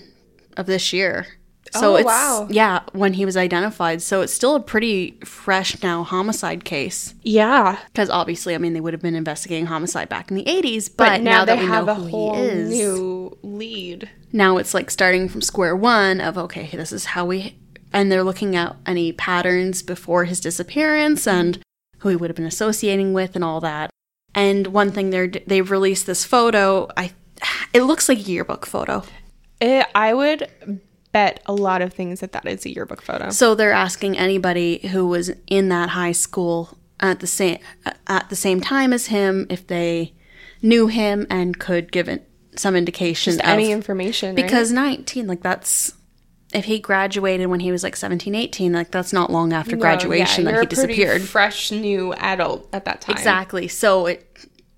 [0.56, 1.26] of this year.
[1.72, 2.46] So Oh, it's wow.
[2.50, 4.00] yeah, when he was identified.
[4.02, 7.14] So it's still a pretty fresh now homicide case.
[7.22, 7.78] Yeah.
[7.86, 11.04] Because obviously, I mean, they would have been investigating homicide back in the 80s, but,
[11.08, 14.08] But, now, that they we have know a who whole he is, new lead.
[14.32, 17.58] now it's like starting from square one of, okay, this is how we.
[17.94, 21.38] And they're looking at any patterns before his disappearance mm-hmm.
[21.38, 21.58] and
[21.98, 23.90] who he would have been associating with and all that.
[24.34, 26.88] And one thing they're they've released this photo.
[26.96, 27.12] I
[27.72, 29.04] it looks like a yearbook photo.
[29.60, 30.48] It, I would
[31.12, 33.30] bet a lot of things that that is a yearbook photo.
[33.30, 37.58] So they're asking anybody who was in that high school at the same
[38.06, 40.12] at the same time as him if they
[40.62, 44.44] knew him and could give it some indication of Any information, right?
[44.44, 45.94] because 19 like that's
[46.54, 49.80] if he graduated when he was like 17 18 like that's not long after No,
[49.82, 53.16] graduation yeah, that he a disappeared fresh new adult at that time.
[53.16, 54.30] exactly so it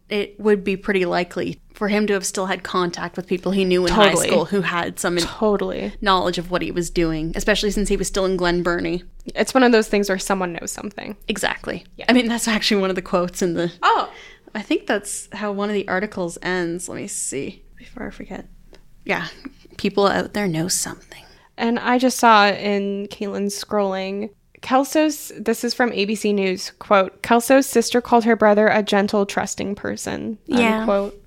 [0.08, 3.64] it would be pretty likely for him to have still had contact with people he
[3.64, 5.92] knew in high school who had some Totally.
[6.00, 9.02] knowledge of what he was doing especially since he was still in Glen Burnie
[9.34, 11.16] It's one of those things where someone knows something.
[11.28, 11.84] Exactly.
[11.96, 12.06] Yeah.
[12.08, 13.72] I mean, that's actually one of the quotes in the.
[13.82, 14.10] Oh.
[14.54, 16.88] I think that's how one of the articles ends.
[16.88, 18.46] Let me see before I forget.
[19.04, 19.26] Yeah,
[19.76, 21.24] people out there know something.
[21.56, 24.30] And I just saw in Caitlin's scrolling,
[24.60, 29.74] Kelso's, this is from ABC News, quote, Kelso's sister called her brother a gentle, trusting
[29.74, 30.38] person.
[30.46, 30.80] Yeah.
[30.80, 31.22] Unquote.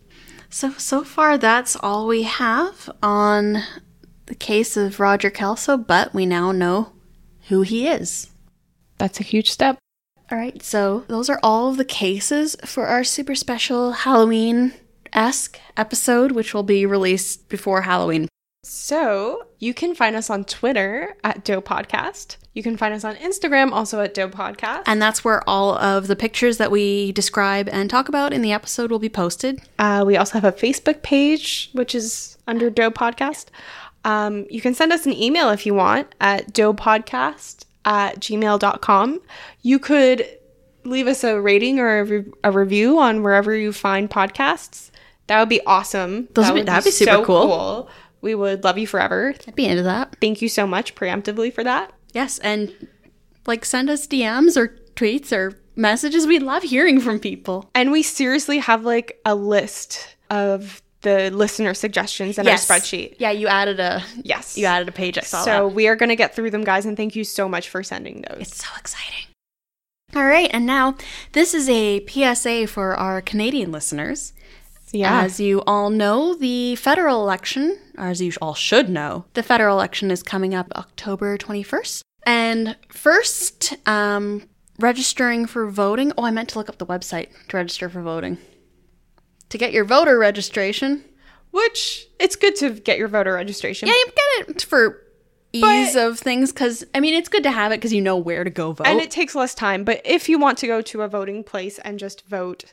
[0.49, 3.63] So so far, that's all we have on
[4.25, 6.91] the case of Roger Kelso, but we now know
[7.49, 8.31] who he is.
[8.97, 9.77] That's a huge step.
[10.31, 14.73] All right, so those are all of the cases for our super special Halloween
[15.13, 18.27] esque episode, which will be released before Halloween.
[18.63, 22.37] So you can find us on Twitter at Doe Podcast.
[22.53, 24.83] You can find us on Instagram also at Doe Podcast.
[24.85, 28.51] And that's where all of the pictures that we describe and talk about in the
[28.51, 29.61] episode will be posted.
[29.79, 33.45] Uh, we also have a Facebook page, which is under Doe Podcast.
[34.03, 39.21] Um, you can send us an email if you want at doepodcast at gmail.com.
[39.61, 40.27] You could
[40.83, 44.91] leave us a rating or a, re- a review on wherever you find podcasts.
[45.27, 46.27] That would be awesome.
[46.33, 47.89] Those that would be- that'd be super cool.
[48.21, 49.33] We would love you forever.
[49.47, 50.15] I'd be into that.
[50.21, 51.91] Thank you so much preemptively for that.
[52.13, 52.87] Yes, and
[53.45, 56.27] like send us DMs or tweets or messages.
[56.27, 57.69] We love hearing from people.
[57.73, 62.69] And we seriously have like a list of the listener suggestions in Yes.
[62.69, 63.15] our spreadsheet.
[63.19, 64.57] Yeah, you added a Yes.
[64.57, 65.17] you added a page.
[65.17, 65.67] I saw So that.
[65.69, 68.23] we are going to get through them, guys, and thank you so much for sending
[68.27, 68.41] those.
[68.41, 69.27] It's so exciting.
[70.15, 70.95] All right, and now
[71.33, 74.33] this is a PSA for our Canadian listeners.
[74.91, 75.21] Yeah.
[75.21, 79.75] As you all know, the federal election, or as you all should know, the federal
[79.75, 82.01] election is coming up October 21st.
[82.25, 84.43] And first, um,
[84.79, 86.11] registering for voting.
[86.17, 88.37] Oh, I meant to look up the website to register for voting.
[89.49, 91.03] To get your voter registration.
[91.51, 93.87] Which it's good to get your voter registration.
[93.87, 95.01] Yeah, you get it for
[95.51, 98.43] ease of things because, I mean, it's good to have it because you know where
[98.43, 98.85] to go vote.
[98.85, 99.83] And it takes less time.
[99.83, 102.65] But if you want to go to a voting place and just vote,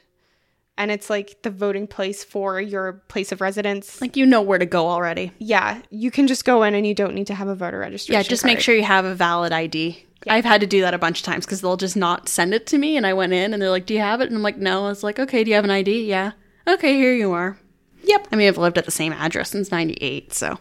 [0.78, 4.58] and it's like the voting place for your place of residence, like, you know where
[4.58, 5.32] to go already.
[5.38, 8.18] yeah, you can just go in and you don't need to have a voter registration.
[8.20, 10.04] Yeah, just make sure you have a valid ID.
[10.28, 12.66] I've had to do that a bunch of times because they'll just not send it
[12.68, 12.96] to me.
[12.96, 14.26] And I went in and they're like, Do you have it?
[14.26, 14.88] And I'm like, No.
[14.88, 16.04] It's like, Okay, do you have an ID?
[16.06, 16.32] Yeah.
[16.66, 17.58] Okay, here you are.
[18.02, 18.28] Yep.
[18.32, 20.32] I mean, I've lived at the same address since 98.
[20.32, 20.58] So,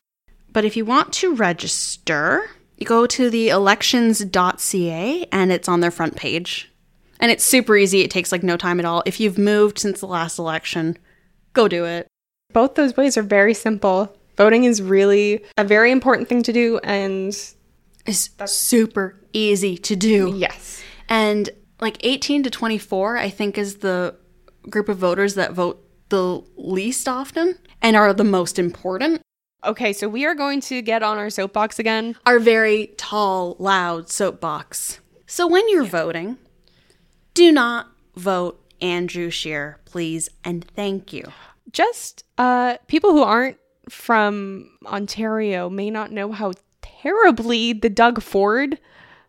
[0.52, 2.48] but if you want to register,
[2.78, 6.72] you go to the elections.ca and it's on their front page.
[7.20, 8.02] And it's super easy.
[8.02, 9.04] It takes like no time at all.
[9.06, 10.98] If you've moved since the last election,
[11.54, 12.08] go do it.
[12.54, 14.16] Both those ways are very simple.
[14.38, 16.78] Voting is really a very important thing to do.
[16.84, 17.28] And
[18.06, 20.34] It's super easy to do.
[20.36, 21.50] yes, And
[21.82, 24.16] like 18 to 24, I think, is the
[24.70, 29.22] group of voters that vote the least often and are the most important.
[29.64, 32.16] Okay, so we are going to get on our soapbox again.
[32.26, 35.00] Our very tall, loud soapbox.
[35.26, 36.38] So when you're voting,
[37.36, 41.26] do not vote Andrew Scheer, please, and thank you.
[41.72, 43.58] Just uh, people who aren't
[43.90, 48.80] from Ontario may not know how terribly the Doug Ford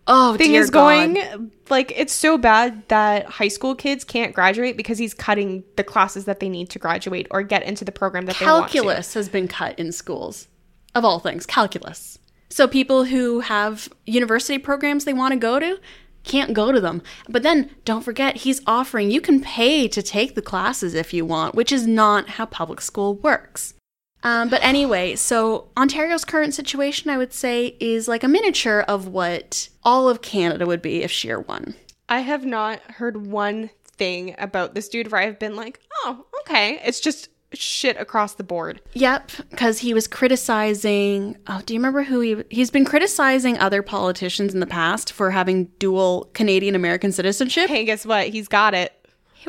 [0.09, 1.15] Oh, thing is God.
[1.15, 1.51] going.
[1.69, 6.27] Like, it's so bad that high school kids can't graduate because he's cutting the classes
[6.27, 8.71] that they need to graduate or get into the program that they want.
[8.71, 10.47] Calculus has been cut in schools,
[10.95, 12.21] of all things, calculus.
[12.51, 15.81] So people who have university programs they want to go to
[16.27, 17.03] can't go to them.
[17.29, 21.25] But then don't forget, he's offering you can pay to take the classes if you
[21.25, 23.75] want, which is not how public school works.
[24.23, 29.07] Um, but anyway, so Ontario's current situation, I would say, is like a miniature of
[29.07, 31.75] what all of Canada would be if Scheer won.
[32.09, 36.81] I have not heard one thing about this dude where I've been like, oh, okay.
[36.85, 37.29] It's just
[37.61, 38.81] shit across the board.
[38.95, 41.37] Yep, because he was criticizing.
[41.47, 42.43] Oh, do you remember who he?
[42.51, 47.69] He's been criticizing other politicians in the past for having dual Canadian American citizenship.
[47.69, 48.29] Hey, guess what?
[48.29, 48.93] He's got it.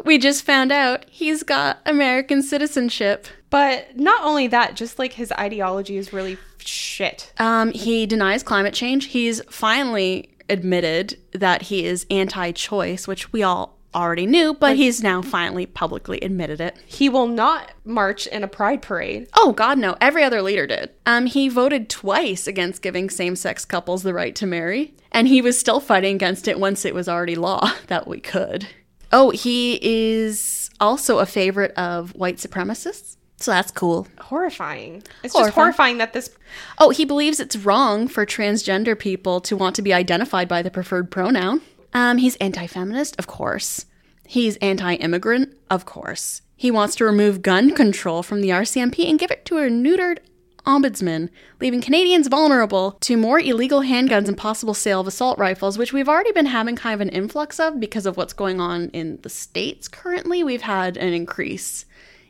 [0.05, 3.27] We just found out he's got American citizenship.
[3.49, 7.31] But not only that, just like his ideology is really shit.
[7.37, 9.05] Um, he denies climate change.
[9.05, 15.21] He's finally admitted that he is anti-choice, which we all already knew, but he's now
[15.21, 16.77] finally publicly admitted it.
[16.85, 19.27] He will not march in a pride parade.
[19.35, 19.95] Oh God, no!
[20.01, 20.91] Every other leader did.
[21.05, 25.57] Um, he voted twice against giving same-sex couples the right to marry, and he was
[25.57, 28.67] still fighting against it once it was already law that we could.
[29.11, 34.05] Oh, he is also a favorite of white supremacists, so that's cool.
[34.19, 35.01] Horrifying.
[35.23, 35.47] It's Horrifying.
[35.47, 36.29] just horrifying that this.
[36.77, 40.69] Oh, he believes it's wrong for transgender people to want to be identified by the
[40.71, 41.61] preferred pronoun.
[41.93, 43.85] Um, he's anti-feminist, of course.
[44.25, 46.41] He's anti-immigrant, of course.
[46.55, 50.19] He wants to remove gun control from the RCMP and give it to a neutered
[50.65, 51.29] ombudsman,
[51.61, 56.09] leaving Canadians vulnerable to more illegal handguns and possible sale of assault rifles, which we've
[56.09, 59.29] already been having kind of an influx of because of what's going on in the
[59.29, 60.43] states currently.
[60.43, 61.85] We've had an increase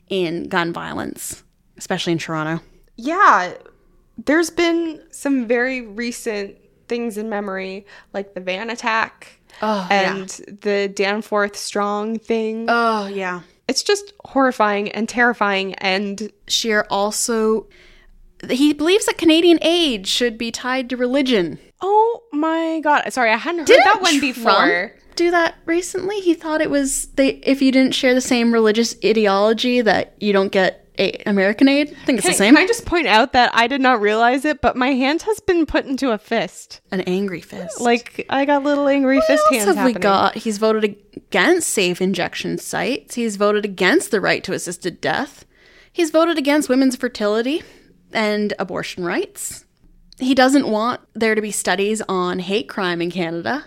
[0.08, 1.44] in gun violence,
[1.78, 2.64] especially in Toronto.
[2.96, 3.54] Yeah,
[4.26, 10.28] there's been some very recent things in memory, like the van attack Oh, and
[10.62, 12.66] the Danforth Strong thing.
[12.70, 13.42] Oh, yeah.
[13.68, 15.74] It's just horrifying and terrifying.
[15.76, 17.68] And Scheer also
[18.50, 21.60] he believes that Canadian aid should be tied to religion.
[21.82, 24.94] oh my god, sorry, I hadn't heard Didn't that one Trump before.
[25.16, 26.20] Do that recently?
[26.20, 30.32] He thought it was they if you didn't share the same religious ideology that you
[30.34, 31.90] don't get A- American Aid.
[31.90, 32.56] I think it's Can, the same.
[32.56, 35.40] can I just point out that I did not realize it, but my hand has
[35.40, 36.82] been put into a fist.
[36.92, 37.80] An angry fist.
[37.80, 39.96] Like I got little angry what fist else hands have happening.
[39.96, 40.36] we got?
[40.36, 40.84] He's voted
[41.16, 43.16] against safe injection sites.
[43.16, 45.46] He's voted against the right to assisted death.
[45.92, 47.64] He's voted against women's fertility
[48.14, 49.66] and abortion rights.
[50.20, 53.66] He doesn't want there to be studies on hate crime in Canada.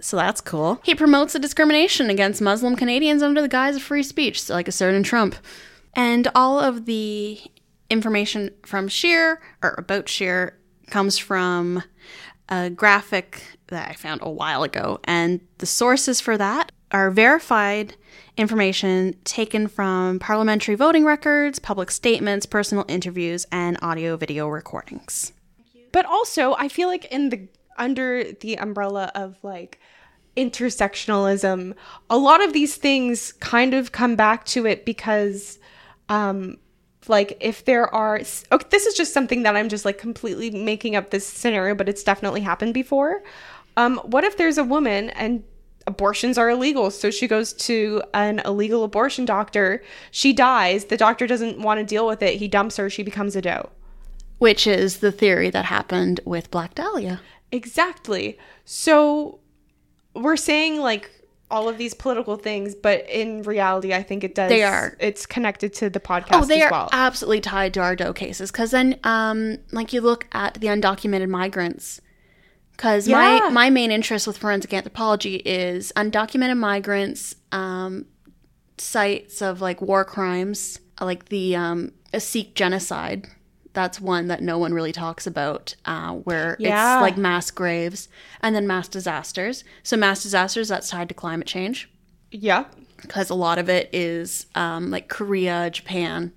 [0.00, 0.80] So that's cool.
[0.84, 4.68] He promotes the discrimination against Muslim Canadians under the guise of free speech, so like
[4.68, 5.34] a certain Trump.
[5.98, 7.40] And all of the
[7.90, 11.82] information from Scheer or about Scheer comes from
[12.48, 15.00] a graphic that I found a while ago.
[15.02, 17.96] And the sources for that are verified
[18.36, 25.32] information taken from parliamentary voting records, public statements, personal interviews, and audio video recordings.
[25.90, 29.80] But also, I feel like in the under the umbrella of like
[30.36, 31.74] intersectionalism,
[32.08, 35.57] a lot of these things kind of come back to it because
[36.08, 36.58] um
[37.06, 38.16] like if there are
[38.52, 41.88] okay, this is just something that I'm just like completely making up this scenario, but
[41.88, 43.22] it's definitely happened before.
[43.76, 45.44] Um what if there's a woman and
[45.88, 46.90] abortions are illegal.
[46.92, 49.82] So she goes to an illegal abortion doctor.
[50.12, 50.84] She dies.
[50.84, 52.36] The doctor doesn't want to deal with it.
[52.36, 52.88] He dumps her.
[52.88, 53.70] She becomes a doe.
[54.36, 57.20] Which is the theory that happened with Black Dahlia.
[57.50, 58.38] Exactly.
[58.64, 59.40] So
[60.14, 61.10] we're saying like
[61.50, 64.50] all of these political things, but in reality, I think it does.
[64.50, 64.96] They are.
[65.00, 66.88] It's connected to the podcast Oh, they as are well.
[66.92, 68.50] absolutely tied to our Doe cases.
[68.50, 72.00] Because then, um, like you look at the undocumented migrants.
[72.72, 73.40] Because Yeah.
[73.40, 78.04] my my main interest with forensic anthropology is undocumented migrants, um,
[78.76, 83.26] sites of like war crimes, like the um, a Sikh genocide.
[83.74, 86.96] That's one that no one really talks about, uh, where Yeah.
[86.96, 88.08] it's like mass graves
[88.42, 89.62] and then mass disasters.
[89.82, 91.90] So mass disasters that's tied to climate change
[92.30, 92.64] yeah.
[93.00, 96.32] because a lot of it is um, like Korea, Japan,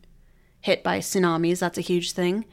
[0.59, 1.59] hit by tsunamis.
[1.59, 2.45] That's a huge thing.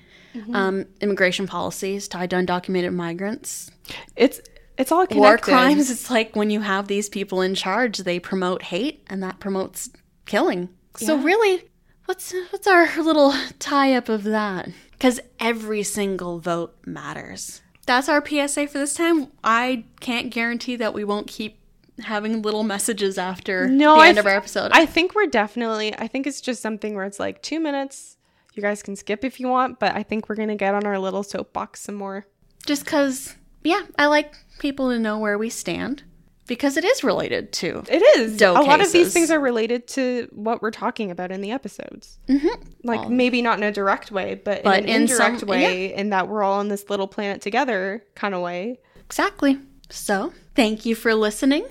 [0.53, 3.72] Um, immigration policies tied to undocumented migrants.
[4.14, 4.41] It's
[4.76, 5.18] it's all connected.
[5.18, 5.91] War crimes.
[5.91, 9.91] It's like when you have these people in charge, they promote hate, and that promotes
[10.26, 10.68] killing.
[10.95, 11.64] So really,
[12.09, 14.68] what's what's our little tie up of that?
[14.92, 17.61] Because every single vote matters.
[17.86, 19.28] That's our PSA for this time.
[19.44, 21.59] I can't guarantee that we won't keep
[22.00, 24.70] having little messages after No, the I end of our episode.
[24.72, 25.94] I think we're definitely.
[25.96, 28.16] I think it's just something where it's like two minutes.
[28.54, 30.98] You guys can skip if you want, but I think we're gonna get on our
[30.98, 32.26] little soapbox some more.
[32.66, 36.02] just because yeah i like people to know where we stand
[36.49, 38.36] because it is related to It is.
[38.36, 41.53] Doe a lot of these things are related to what we're talking about in the
[41.53, 42.18] episodes.
[42.28, 42.49] Mm-hmm.
[42.82, 45.94] Like maybe not in a direct way, but, But in an in some- indirect way,
[45.94, 48.80] in that we're all on this little planet together kind of way.
[49.05, 49.59] exactly
[49.90, 51.64] so thank you for listening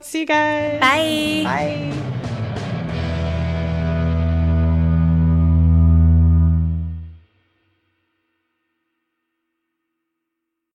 [0.00, 0.80] See you guys.
[0.80, 1.42] bye
[2.22, 2.33] Bye.